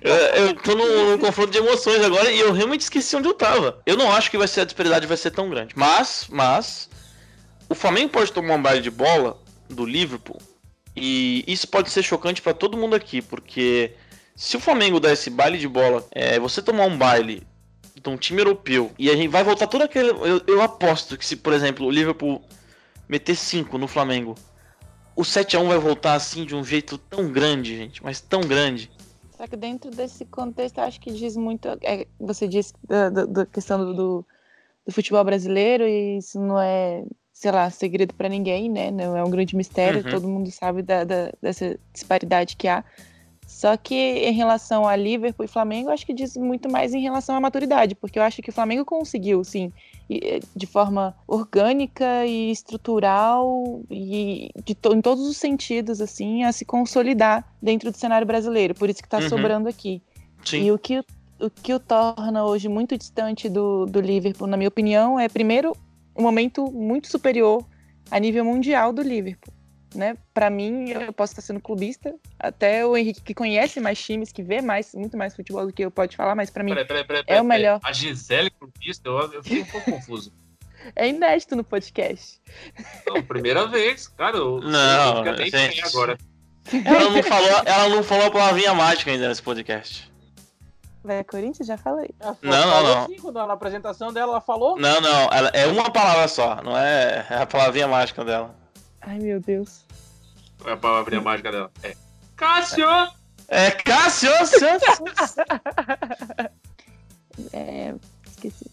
[0.00, 3.34] eu, eu tô num, num confronto de emoções agora e eu realmente esqueci onde eu
[3.34, 3.80] tava.
[3.86, 5.74] Eu não acho que vai ser a disparidade vai ser tão grande.
[5.76, 6.90] Mas, mas,
[7.68, 10.40] o Flamengo pode tomar um baile de bola do Liverpool
[10.96, 13.92] e isso pode ser chocante pra todo mundo aqui, porque
[14.34, 17.46] se o Flamengo der esse baile de bola, é, você tomar um baile
[18.02, 20.10] de um time europeu e a gente vai voltar todo aquele.
[20.10, 22.42] Eu, eu aposto que se, por exemplo, o Liverpool
[23.10, 24.36] meter 5 no Flamengo,
[25.16, 28.88] o 7x1 vai voltar assim de um jeito tão grande, gente, mas tão grande.
[29.36, 31.66] Só que dentro desse contexto, acho que diz muito.
[31.82, 34.26] é, você disse da, da- da questão do, do,
[34.86, 38.90] do futebol brasileiro, e isso não é, sei lá, segredo para ninguém, né?
[38.90, 40.10] Não é um grande mistério, Uhum.
[40.10, 42.84] todo mundo sabe da, da- dessa disparidade que há.
[43.52, 47.34] Só que em relação a Liverpool e Flamengo, acho que diz muito mais em relação
[47.34, 49.70] à maturidade, porque eu acho que o Flamengo conseguiu, sim,
[50.08, 56.52] eh, de forma orgânica e estrutural e de to- em todos os sentidos, assim, a
[56.52, 58.74] se consolidar dentro do cenário brasileiro.
[58.74, 59.28] Por isso que está Uhum.
[59.28, 60.00] sobrando aqui.
[60.44, 60.62] Sim.
[60.62, 61.00] E o que,
[61.40, 65.76] o que o torna hoje muito distante do, do Liverpool, na minha opinião, é primeiro
[66.16, 67.64] um momento muito superior
[68.10, 69.52] a nível mundial do Liverpool.
[69.94, 70.16] Né?
[70.32, 74.42] Para mim, eu posso estar sendo clubista, até o Henrique que conhece mais times, que
[74.42, 77.04] vê mais, muito mais futebol do que eu pode falar, mas para mim Peraí, peraí,
[77.04, 77.80] peraí, é o melhor.
[77.82, 80.32] A Gisele Clubista, eu, eu fiquei um pouco confuso.
[80.94, 82.40] É inédito no podcast.
[83.06, 84.36] Não, primeira vez, cara.
[84.36, 85.84] Eu, Não, eu fico até gente.
[85.84, 86.16] agora.
[86.84, 90.10] Ela não falou, ela não falou a palavrinha mágica ainda nesse podcast.
[91.02, 91.66] Vai Corinthians?
[91.66, 92.10] Já falei.
[92.20, 93.30] Ela Não, não, falou não.
[93.40, 94.78] ela- na apresentação dela, ela falou.
[94.78, 98.54] Não, não, ela, é uma palavra só, não é a palavrinha mágica dela.
[99.02, 99.84] Ai, meu Deus.
[100.58, 101.70] Qual é a palavrinha mágica dela?
[101.82, 101.96] É.
[102.36, 102.86] Cássio!
[103.48, 104.30] É Cássio!
[107.52, 107.94] É,
[108.26, 108.70] esqueci.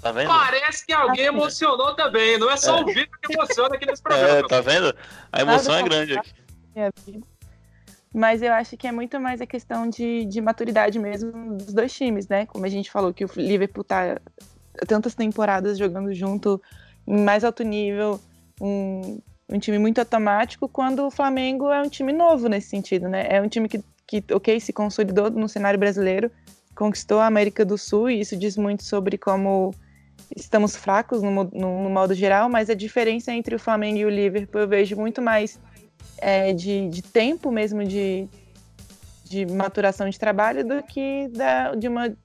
[0.00, 0.28] Tá vendo?
[0.28, 2.38] Parece que alguém emocionou também.
[2.38, 4.48] Não é só o Vitor que emociona aqui nesse É, programa.
[4.48, 4.94] tá vendo?
[5.32, 7.20] A emoção é grande aqui.
[8.14, 11.92] Mas eu acho que é muito mais a questão de, de maturidade mesmo dos dois
[11.92, 12.46] times, né?
[12.46, 14.20] Como a gente falou, que o Liverpool tá
[14.86, 16.60] tantas temporadas jogando junto
[17.06, 18.20] em mais alto nível,
[18.62, 23.26] um, um time muito automático, quando o Flamengo é um time novo nesse sentido, né?
[23.28, 26.30] É um time que, que ok, se consolidou no cenário brasileiro,
[26.76, 29.74] conquistou a América do Sul, e isso diz muito sobre como
[30.34, 34.08] estamos fracos no, no, no modo geral, mas a diferença entre o Flamengo e o
[34.08, 35.58] Liverpool eu vejo muito mais
[36.18, 38.28] é, de, de tempo mesmo de,
[39.24, 42.16] de maturação de trabalho do que da, de uma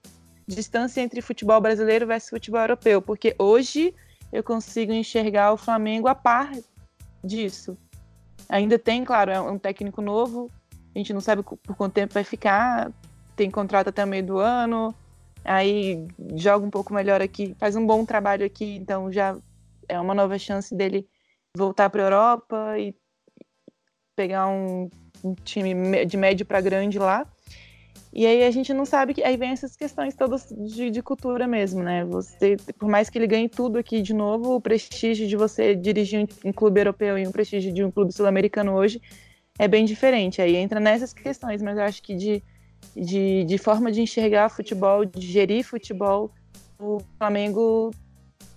[0.47, 3.93] distância entre futebol brasileiro versus futebol europeu, porque hoje
[4.31, 6.51] eu consigo enxergar o Flamengo a par
[7.23, 7.77] disso.
[8.49, 10.49] Ainda tem, claro, é um técnico novo,
[10.95, 12.91] a gente não sabe por quanto tempo vai ficar,
[13.35, 14.95] tem contrato até o meio do ano,
[15.43, 19.37] aí joga um pouco melhor aqui, faz um bom trabalho aqui, então já
[19.87, 21.07] é uma nova chance dele
[21.55, 22.95] voltar para a Europa e
[24.15, 24.89] pegar um,
[25.23, 27.25] um time me- de médio para grande lá.
[28.11, 31.45] E aí a gente não sabe que aí vem essas questões todas de, de cultura
[31.45, 32.05] mesmo, né?
[32.05, 36.21] Você, por mais que ele ganhe tudo aqui de novo, o prestígio de você dirigir
[36.21, 39.01] um, um clube europeu e um prestígio de um clube sul-americano hoje
[39.59, 40.41] é bem diferente.
[40.41, 42.43] Aí entra nessas questões, mas eu acho que de,
[42.95, 46.31] de, de forma de enxergar futebol, de gerir futebol,
[46.79, 47.91] o Flamengo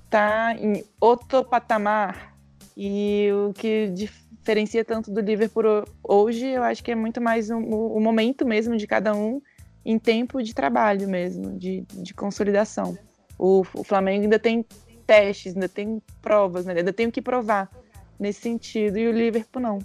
[0.09, 2.35] tá em outro patamar.
[2.77, 3.93] E o que
[4.41, 8.87] diferencia tanto do Liverpool hoje, eu acho que é muito mais o momento mesmo de
[8.87, 9.41] cada um
[9.85, 12.99] em tempo de trabalho mesmo, de, de consolidação.
[13.39, 14.65] O, o, Flamengo ainda tem
[15.07, 16.75] testes, ainda tem provas, né?
[16.75, 17.71] ainda tem o que provar
[18.19, 19.79] nesse sentido, e o Liverpool não.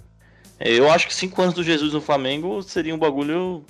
[0.58, 3.64] Eu acho que cinco anos do Jesus no Flamengo seria um bagulho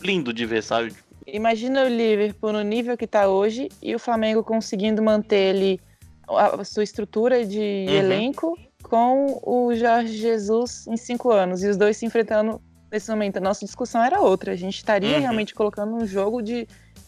[0.00, 0.92] lindo de ver, sabe?
[1.26, 5.80] Imagina o Liverpool no nível que está hoje e o Flamengo conseguindo manter ali
[6.28, 7.94] a sua estrutura de uhum.
[7.94, 12.60] elenco com o Jorge Jesus em cinco anos e os dois se enfrentando
[12.90, 13.36] nesse momento.
[13.36, 14.52] A nossa discussão era outra.
[14.52, 15.20] A gente estaria uhum.
[15.20, 16.66] realmente colocando um jogo de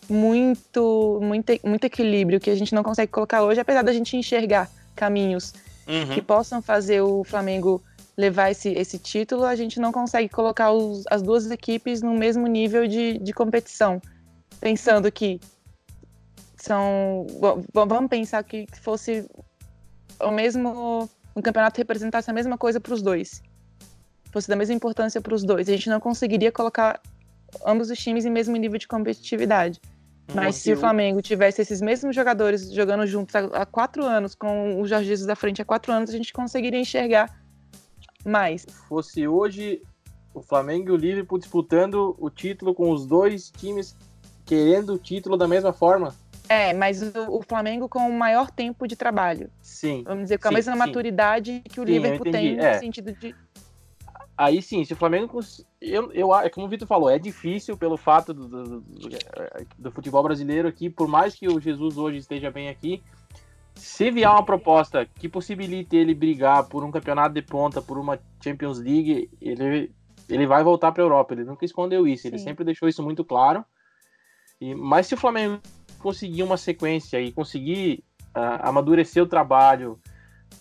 [0.09, 4.69] muito, muito, muito equilíbrio que a gente não consegue colocar hoje, apesar da gente enxergar
[4.95, 5.55] caminhos
[5.87, 6.15] uhum.
[6.15, 7.83] que possam fazer o Flamengo
[8.17, 12.47] levar esse, esse título, a gente não consegue colocar os, as duas equipes no mesmo
[12.47, 14.01] nível de, de competição.
[14.61, 15.41] Pensando que
[16.57, 17.27] são.
[17.73, 19.27] Vamos pensar que fosse
[20.21, 21.09] o mesmo.
[21.41, 23.43] Um campeonato representasse a mesma coisa para os dois.
[24.31, 25.71] Fosse da mesma importância para os dois.
[25.71, 27.01] A gente não conseguiria colocar
[27.65, 29.81] ambos os times em mesmo nível de competitividade.
[30.35, 34.87] Mas se o Flamengo tivesse esses mesmos jogadores jogando juntos há quatro anos, com o
[34.87, 37.35] Jorge Jesus à frente há quatro anos, a gente conseguiria enxergar
[38.23, 38.67] mais.
[38.87, 39.81] Fosse hoje
[40.35, 43.97] o Flamengo e o Liverpool disputando o título com os dois times
[44.45, 46.15] querendo o título da mesma forma.
[46.51, 49.49] É, mas o, o Flamengo com o maior tempo de trabalho.
[49.63, 50.03] Sim.
[50.05, 50.79] Vamos dizer, com a sim, mesma sim.
[50.81, 52.75] maturidade que o Sim, Liverpool tem é.
[52.75, 53.37] no sentido de.
[54.37, 55.29] Aí sim, se o Flamengo.
[55.29, 59.11] cons- Eu, eu, é como o Vitor falou, é difícil pelo fato do, do, do-
[59.79, 63.01] do futebol brasileiro aqui, por mais que o Jesus hoje esteja bem aqui,
[63.77, 68.19] se vier uma proposta que possibilite ele brigar por um campeonato de ponta, por uma
[68.43, 69.93] Champions League, ele,
[70.29, 71.33] ele vai voltar para a Europa.
[71.33, 72.45] Ele nunca escondeu isso, ele Sim.
[72.47, 73.65] sempre deixou isso muito claro.
[74.61, 75.61] E, mas se o Flamengo
[76.01, 78.03] conseguir uma sequência e conseguir
[78.35, 79.99] ah, amadurecer o trabalho,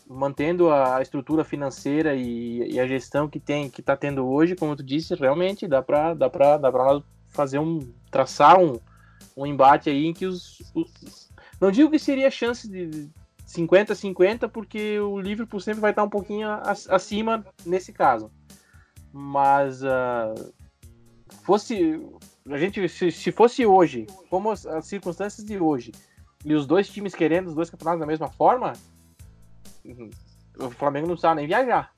[0.08, 4.76] mantendo a estrutura financeira e, e a gestão que tem que está tendo hoje, como
[4.76, 7.80] tu disse, realmente dá para dá para dá para fazer um
[8.12, 8.80] traçar um,
[9.38, 11.30] um embate aí em que os, os-
[11.62, 13.10] não digo que seria chance de
[13.48, 16.48] 50-50 porque o Liverpool sempre vai estar um pouquinho
[16.90, 18.32] acima nesse caso.
[19.12, 20.34] Mas ah,
[21.44, 22.00] fosse
[22.48, 25.92] a gente se, se fosse hoje, como as, as circunstâncias de hoje,
[26.44, 28.74] e os dois times querendo os dois campeonatos da mesma forma,
[30.58, 31.94] o Flamengo não precisava nem viajar.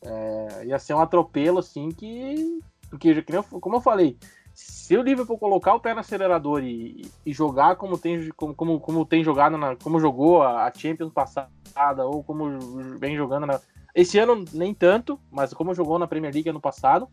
[0.00, 2.60] É, ia ser um atropelo, assim, que.
[2.90, 3.22] Porque,
[3.60, 4.18] como eu falei,
[4.54, 8.80] se o Liverpool colocar o pé no acelerador e, e jogar como tem, como, como,
[8.80, 13.60] como tem jogado, na, como jogou a a Champions passada, ou como vem jogando na.
[13.94, 17.08] Esse ano nem tanto, mas como jogou na Premier League ano passado,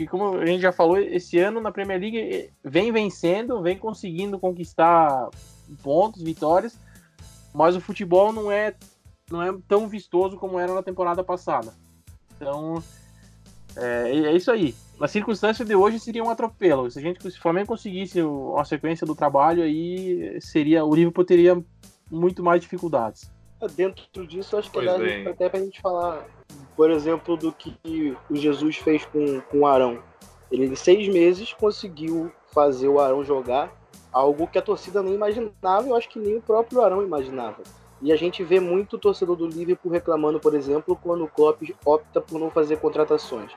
[0.00, 3.76] que como a gente já falou, esse ano na Premier League eh, vem vencendo, vem
[3.76, 5.28] conseguindo conquistar
[5.82, 6.78] pontos, vitórias,
[7.52, 8.74] mas o futebol não é
[9.30, 11.72] não é tão vistoso como era na temporada passada.
[12.34, 12.82] Então,
[13.76, 14.74] é, é isso aí.
[14.98, 16.90] Na circunstância de hoje seria um atropelo.
[16.90, 21.24] Se a gente, se o Flamengo conseguisse uma sequência do trabalho, aí seria o Liverpool
[21.24, 21.62] teria
[22.10, 23.30] muito mais dificuldades.
[23.76, 25.26] Dentro disso, acho que Pois dá bem.
[25.28, 26.26] até pra gente falar,
[26.80, 29.98] por exemplo, do que o Jesus fez com, com o Arão.
[30.50, 33.70] Ele, em seis meses, conseguiu fazer o Arão jogar
[34.10, 37.62] algo que a torcida nem imaginava, eu acho que nem o próprio Arão imaginava.
[38.00, 42.18] E a gente vê muito torcedor do Liverpool reclamando, por exemplo, quando o Klopp opta
[42.18, 43.52] por não fazer contratações.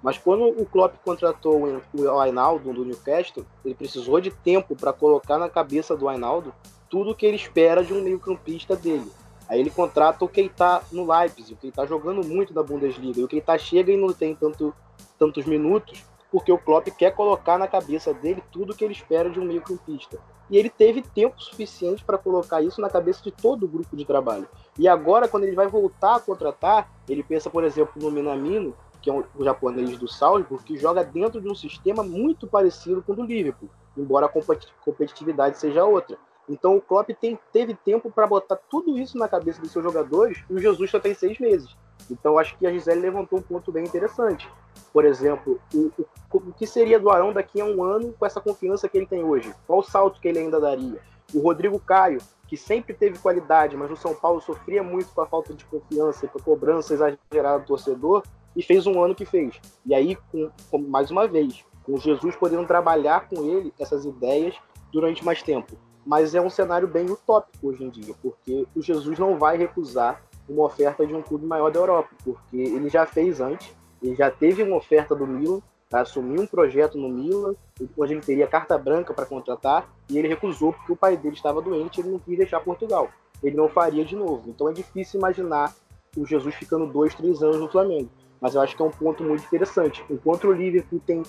[0.00, 4.92] Mas quando o Klopp contratou o o Ainaldo do Newcastle, ele precisou de tempo para
[4.92, 6.54] colocar na cabeça do Ainaldo
[6.88, 9.10] tudo o que ele espera de um meio-campista dele.
[9.48, 13.28] Aí ele contrata o Keita no Leipzig, o Keita jogando muito na Bundesliga, e o
[13.28, 14.74] Keita chega e não tem tanto,
[15.18, 19.30] tantos minutos, porque o Klopp quer colocar na cabeça dele tudo o que ele espera
[19.30, 20.18] de um meio-campista.
[20.50, 24.04] E ele teve tempo suficiente para colocar isso na cabeça de todo o grupo de
[24.04, 24.48] trabalho.
[24.78, 29.08] E agora, quando ele vai voltar a contratar, ele pensa, por exemplo, no Minamino, que
[29.08, 33.12] é um, o japonês do Salzburg, que joga dentro de um sistema muito parecido com
[33.12, 36.18] o do Liverpool, embora a competi- competitividade seja outra.
[36.48, 40.42] Então o Klopp tem- teve tempo para botar tudo isso na cabeça dos seus jogadores
[40.48, 41.76] e o Jesus só tem seis meses.
[42.10, 44.48] Então acho que a Gisele levantou um ponto bem interessante.
[44.92, 48.40] Por exemplo, o, o- o que seria do Arão daqui a um ano com essa
[48.40, 49.52] confiança que ele tem hoje?
[49.66, 51.00] Qual o salto que ele ainda daria?
[51.34, 55.26] O Rodrigo Caio, que sempre teve qualidade, mas no São Paulo sofria muito com a
[55.26, 58.22] falta de confiança e com a cobrança exagerada do torcedor,
[58.56, 59.60] e fez um ano que fez.
[59.84, 64.06] E aí, com, com- mais uma vez, com o Jesus podendo trabalhar com ele essas
[64.06, 64.54] ideias
[64.90, 65.76] durante mais tempo.
[66.08, 70.22] Mas é um cenário bem utópico hoje em dia, porque o Jesus não vai recusar
[70.48, 74.30] uma oferta de um clube maior da Europa, porque ele já fez antes, ele já
[74.30, 77.54] teve uma oferta do Milan para assumir um projeto no Milan,
[77.98, 81.60] onde ele teria carta branca para contratar, e ele recusou porque o pai dele estava
[81.60, 83.10] doente ele não quis deixar Portugal.
[83.42, 84.48] Ele não faria de novo.
[84.48, 85.74] Então é difícil imaginar
[86.16, 88.08] o Jesus ficando dois, três anos no Flamengo.
[88.40, 90.02] Mas eu acho que é um ponto muito interessante.
[90.08, 91.22] Enquanto o Liverpool tem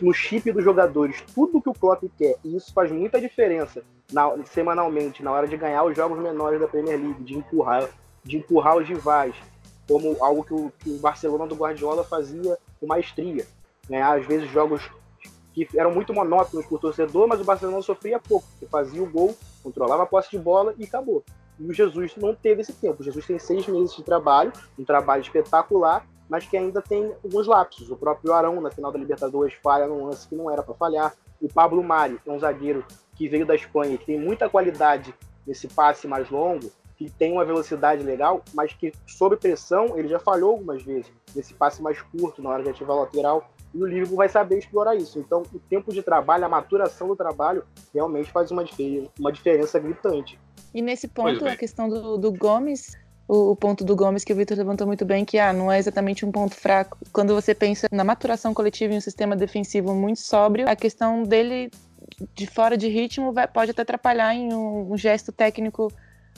[0.00, 3.82] no chip dos jogadores tudo que o Klopp quer, e isso faz muita diferença
[4.12, 7.88] na- semanalmente, na hora de ganhar os jogos menores da Premier League, de empurrar,
[8.24, 9.34] de empurrar os rivais,
[9.88, 13.46] como algo que o, que o Barcelona do Guardiola fazia com maestria.
[13.88, 14.82] Ganhar, às vezes, jogos
[15.52, 19.34] que eram muito monótonos o torcedor, mas o Barcelona sofria pouco, porque fazia o gol,
[19.62, 21.24] controlava a posse de bola e acabou.
[21.58, 23.00] E o Jesus não teve esse tempo.
[23.00, 27.46] O Jesus tem seis meses de trabalho, um trabalho espetacular, mas que ainda tem alguns
[27.46, 27.90] lapsos.
[27.90, 31.14] O próprio Arão, na final da Libertadores, falha num lance que não era para falhar.
[31.40, 35.14] O Pablo Mari, que é um zagueiro que veio da Espanha, que tem muita qualidade
[35.46, 40.18] nesse passe mais longo, que tem uma velocidade legal, mas que, sob pressão, ele já
[40.18, 43.50] falhou algumas vezes nesse passe mais curto, na hora de ativar o lateral.
[43.74, 45.18] E o Liverpool vai saber explorar isso.
[45.18, 49.78] Então, o tempo de trabalho, a maturação do trabalho, realmente faz uma, difer- uma diferença
[49.78, 50.40] gritante.
[50.72, 52.96] E nesse ponto, a questão do, do Gomes,
[53.28, 55.78] o, o ponto do Gomes que o Vitor levantou muito bem, que ah, não é
[55.78, 56.98] exatamente um ponto fraco.
[57.12, 61.70] Quando você pensa na maturação coletiva em um sistema defensivo muito sóbrio, a questão dele
[62.34, 65.92] de fora de ritmo vai- pode até atrapalhar em um, um gesto técnico,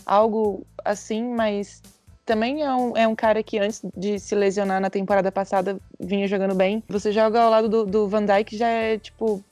[0.06, 1.82] algo assim, mas
[2.24, 6.28] também é um, é um cara que antes de se lesionar na temporada passada vinha
[6.28, 6.82] jogando bem.
[6.88, 9.42] Você joga ao lado do, do Van Dijk já é tipo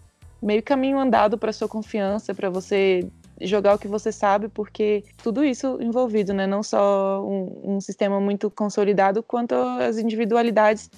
[0.42, 3.08] meio caminho andado para sua confiança, para você
[3.40, 6.46] jogar o que você sabe, porque tudo isso envolvido, né?
[6.46, 10.90] Não só um, um sistema muito consolidado, quanto as individualidades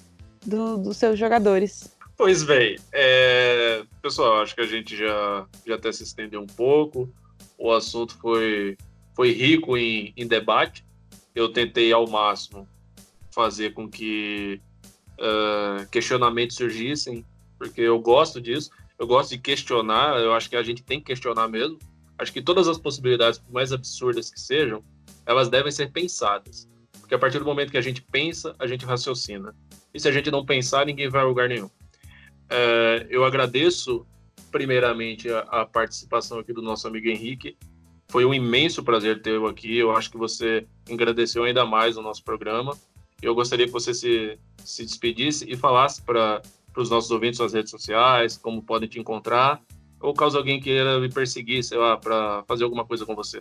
[0.45, 1.97] do, dos seus jogadores.
[2.15, 3.83] Pois bem, é...
[4.01, 7.09] pessoal, acho que a gente já, já até se estendeu um pouco.
[7.57, 8.77] O assunto foi,
[9.15, 10.85] foi rico em, em debate.
[11.33, 12.67] Eu tentei ao máximo
[13.31, 14.61] fazer com que
[15.19, 17.25] uh, questionamentos surgissem,
[17.57, 18.69] porque eu gosto disso.
[18.97, 20.19] Eu gosto de questionar.
[20.19, 21.79] Eu acho que a gente tem que questionar mesmo.
[22.19, 24.83] Acho que todas as possibilidades, por mais absurdas que sejam,
[25.25, 26.67] elas devem ser pensadas.
[26.99, 29.55] Porque a partir do momento que a gente pensa, a gente raciocina.
[29.93, 31.69] E se a gente não pensar, ninguém vai a lugar nenhum.
[32.49, 34.05] É, eu agradeço,
[34.51, 37.57] primeiramente, a, a, participação aqui do nosso amigo Henrique.
[38.09, 39.77] Foi um imenso prazer tê-lo aqui.
[39.77, 42.77] Eu acho que você engrandeceu ainda mais o nosso programa.
[43.21, 46.41] Eu gostaria que você se, se despedisse e falasse para
[46.75, 49.61] os nossos ouvintes nas redes sociais, como podem te encontrar,
[50.01, 53.39] ou caso alguém queira me perseguir, sei lá, para fazer alguma coisa com você.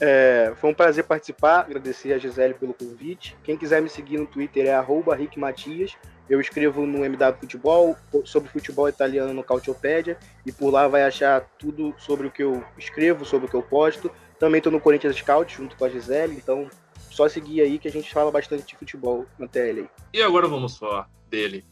[0.00, 3.36] É, foi um prazer participar, agradecer a Gisele pelo convite.
[3.44, 5.94] Quem quiser me seguir no Twitter é arroba Rick Matias.
[6.28, 11.40] Eu escrevo no MW Futebol, sobre futebol italiano no Cautiopédia, e por lá vai achar
[11.58, 14.10] tudo sobre o que eu escrevo, sobre o que eu posto.
[14.38, 16.70] Também estou no Corinthians Scout, junto com a Gisele, então
[17.10, 19.86] só seguir aí que a gente fala bastante de futebol na TL.
[20.14, 21.64] E agora vamos falar dele,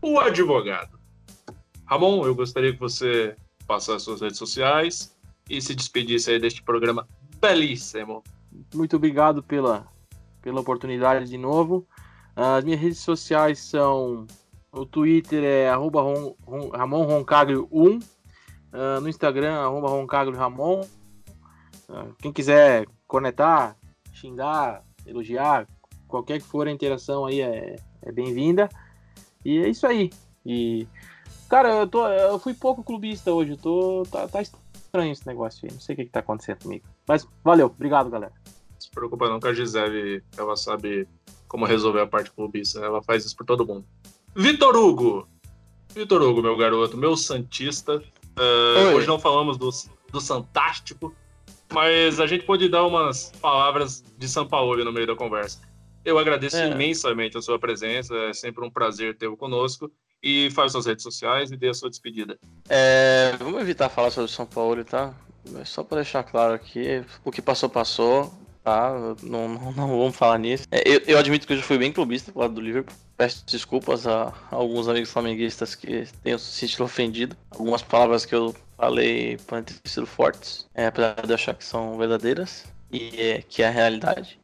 [0.00, 1.01] o advogado.
[1.84, 5.16] Ramon, eu gostaria que você passasse suas redes sociais
[5.48, 7.06] e se despedisse aí deste programa
[7.40, 8.22] belíssimo.
[8.74, 9.86] Muito obrigado pela,
[10.40, 11.86] pela oportunidade de novo.
[12.34, 14.26] As minhas redes sociais são.
[14.70, 17.84] O Twitter é arroba Ron, Ron, Ramon Roncaglio 1.
[17.84, 18.00] Uh,
[18.72, 19.88] ah, no Instagram, arroba.
[21.88, 23.76] Uh, quem quiser conectar,
[24.14, 25.68] xingar, elogiar,
[26.08, 28.70] qualquer que for a interação aí é, é bem-vinda.
[29.44, 30.10] E é isso aí.
[30.46, 30.88] E
[31.48, 35.66] Cara, eu, tô, eu fui pouco clubista hoje, eu tô, tá, tá estranho esse negócio
[35.66, 36.84] aí, não sei o que, que tá acontecendo comigo.
[37.06, 38.32] Mas valeu, obrigado, galera.
[38.44, 41.06] Não se preocupa não que a Gisele, ela sabe
[41.48, 43.84] como resolver a parte clubista, ela faz isso por todo mundo.
[44.34, 45.28] Vitor Hugo!
[45.94, 48.02] Vitor Hugo, meu garoto, meu Santista.
[48.38, 49.68] Uh, hoje não falamos do,
[50.10, 51.14] do Santástico,
[51.70, 55.60] mas a gente pode dar umas palavras de São Paulo no meio da conversa.
[56.02, 56.70] Eu agradeço é.
[56.70, 61.50] imensamente a sua presença, é sempre um prazer tê-lo conosco e faz suas redes sociais
[61.50, 62.38] e dê a sua despedida.
[62.68, 65.12] É, vamos evitar falar sobre São Paulo, tá?
[65.64, 68.92] Só para deixar claro aqui, o que passou, passou, tá?
[69.22, 70.64] Não, não, não vamos falar nisso.
[70.70, 72.94] É, eu, eu, admito que eu já fui bem clubista do lado do Liverpool.
[73.16, 77.36] Peço desculpas a, a alguns amigos flamenguistas que tenham se sentido ofendido.
[77.50, 81.64] Algumas palavras que eu falei podem ter sido fortes, é, apesar de eu achar que
[81.64, 84.38] são verdadeiras e é, que é a realidade.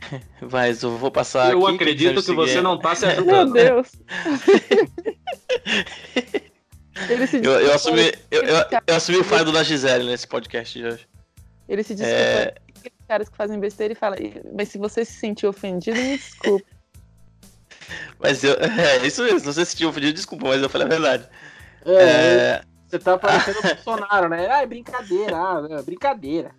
[0.50, 1.70] Mas eu vou passar eu aqui.
[1.70, 3.52] Eu acredito que, você não tá se ajudando.
[3.52, 3.92] Meu Deus.
[7.42, 11.08] eu, eu, assumi, eu, eu, eu, assumi o fardo da Gisele nesse podcast de hoje.
[11.68, 12.20] Ele se desculpa.
[12.20, 12.54] É...
[12.78, 14.16] Aqueles caras que fazem besteira e fala,
[14.56, 16.64] mas se você se sentiu ofendido, me desculpe.
[18.18, 18.54] Mas eu.
[18.54, 21.28] É isso mesmo, se você se sentiu ofendido, desculpa, mas eu falei a verdade.
[21.84, 22.62] É, é...
[22.88, 24.48] Você tá parecendo o Bolsonaro, né?
[24.50, 26.50] Ah, é brincadeira, ah, é brincadeira.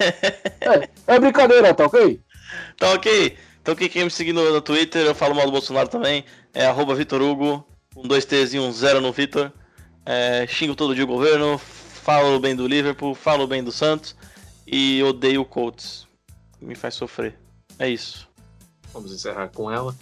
[0.00, 2.20] é, é brincadeira, tá ok?
[2.76, 3.36] Tá ok?
[3.60, 6.24] Então quem quer me seguir no, no, Twitter, eu falo mal do Bolsonaro também.
[6.54, 9.52] É arroba Vitor Hugo, um dois T's e um zero no Vitor.
[10.06, 14.16] É, xingo todo dia o governo, falo bem do Liverpool, falo bem do Santos
[14.66, 16.06] e odeio o Colts.
[16.60, 17.38] Me faz sofrer.
[17.78, 18.28] É isso.
[18.92, 19.94] Vamos encerrar com ela.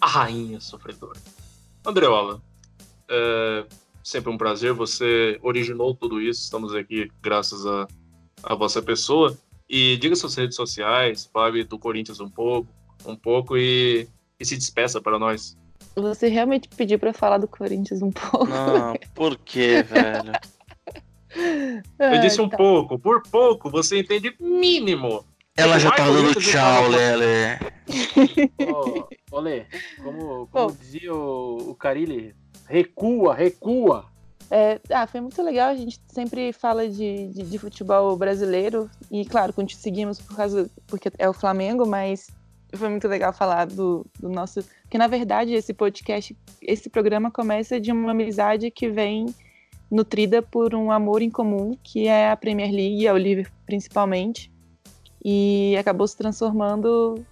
[0.00, 1.20] A rainha sofredora.
[1.84, 2.40] Andreola,
[3.08, 3.66] é
[4.02, 4.72] sempre um prazer.
[4.72, 6.42] Você originou tudo isso.
[6.42, 7.86] Estamos aqui graças a,
[8.42, 9.36] a vossa pessoa.
[9.72, 12.68] E diga suas redes sociais, fale do Corinthians um pouco,
[13.06, 14.08] um pouco e,
[14.40, 15.56] e se despeça para nós.
[15.94, 18.46] Você realmente pediu para falar do Corinthians um pouco?
[18.46, 20.32] Não, por quê, velho?
[22.00, 22.56] Eu disse um tá.
[22.56, 25.24] pouco, por pouco, você entende mínimo.
[25.56, 27.60] Ela já tá dando tchau, Lele.
[29.30, 29.66] Ô, Lê,
[30.02, 32.34] como, como dizia o, o Carilli,
[32.66, 34.09] recua, recua.
[34.50, 35.70] É, ah, foi muito legal.
[35.70, 41.10] A gente sempre fala de, de, de, futebol brasileiro e, claro, seguimos por causa porque
[41.18, 42.28] é o Flamengo, mas
[42.74, 44.62] foi muito legal falar do, do nosso.
[44.82, 49.26] Porque na verdade esse podcast, esse programa começa de uma amizade que vem
[49.90, 54.52] nutrida por um amor em comum, que é a Premier League, é o Liverpool principalmente,
[55.24, 57.24] e acabou se transformando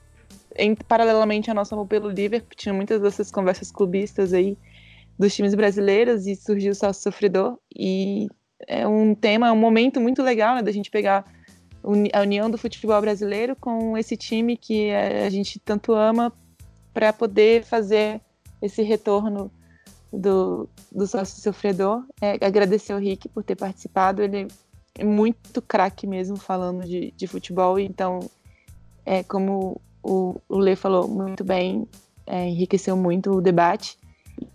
[0.57, 2.57] em, paralelamente ao nosso amor pelo Liverpool.
[2.57, 4.57] Tinha muitas dessas conversas clubistas aí
[5.19, 7.59] dos times brasileiros e surgiu o Sócio Sofredor.
[7.75, 8.29] E
[8.67, 11.25] é um tema, um momento muito legal né, da gente pegar
[12.13, 16.33] a união do futebol brasileiro com esse time que a gente tanto ama
[16.93, 18.21] para poder fazer
[18.61, 19.51] esse retorno
[20.13, 22.05] do, do sócio sofredor.
[22.21, 24.23] É, agradecer ao Rick por ter participado.
[24.23, 24.49] Ele
[25.05, 28.19] muito craque mesmo falando de, de futebol, então,
[29.07, 31.87] é, como o, o Lê falou muito bem,
[32.27, 33.97] é, enriqueceu muito o debate.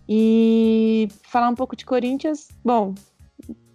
[0.08, 2.94] E falar um pouco de Corinthians, bom,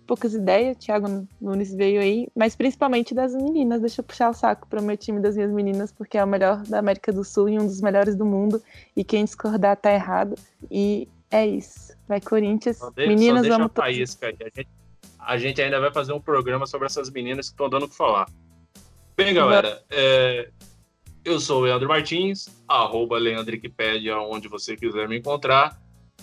[0.09, 3.80] poucas ideias, Thiago Nunes veio aí, mas principalmente das meninas.
[3.82, 6.26] Deixa eu puxar o saco para o meu time das minhas meninas, porque é o
[6.26, 8.62] melhor da América do Sul e um dos melhores do mundo.
[8.96, 10.34] E quem discordar tá errado.
[10.70, 11.92] E é isso.
[12.09, 12.78] Vai Corinthians.
[12.78, 14.36] Só meninas, só vamos a faísca aí.
[14.40, 14.68] A gente,
[15.18, 17.96] a gente ainda vai fazer um programa sobre essas meninas que estão dando o que
[17.96, 18.26] falar.
[19.14, 20.48] Bem, galera, é,
[21.22, 25.78] eu sou o Leandro Martins, arroba Leandricpédia, onde você quiser me encontrar.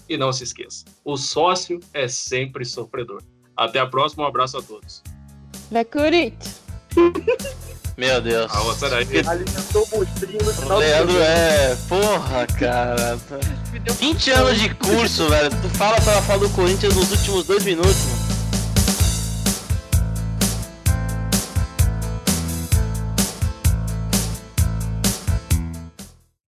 [0.08, 3.22] E não se esqueça, o sócio é sempre sofredor.
[3.58, 5.02] Até a próxima, um abraço a todos.
[5.92, 6.62] Corinthians.
[7.98, 8.52] Meu Deus.
[8.54, 9.06] Ah, ouça daí.
[9.26, 11.78] Alimentou o Leandro é.
[11.88, 13.18] Porra, cara.
[14.00, 15.50] 20 anos de curso, velho.
[15.50, 18.15] Tu fala pra falar do Corinthians nos últimos dois minutos, mano.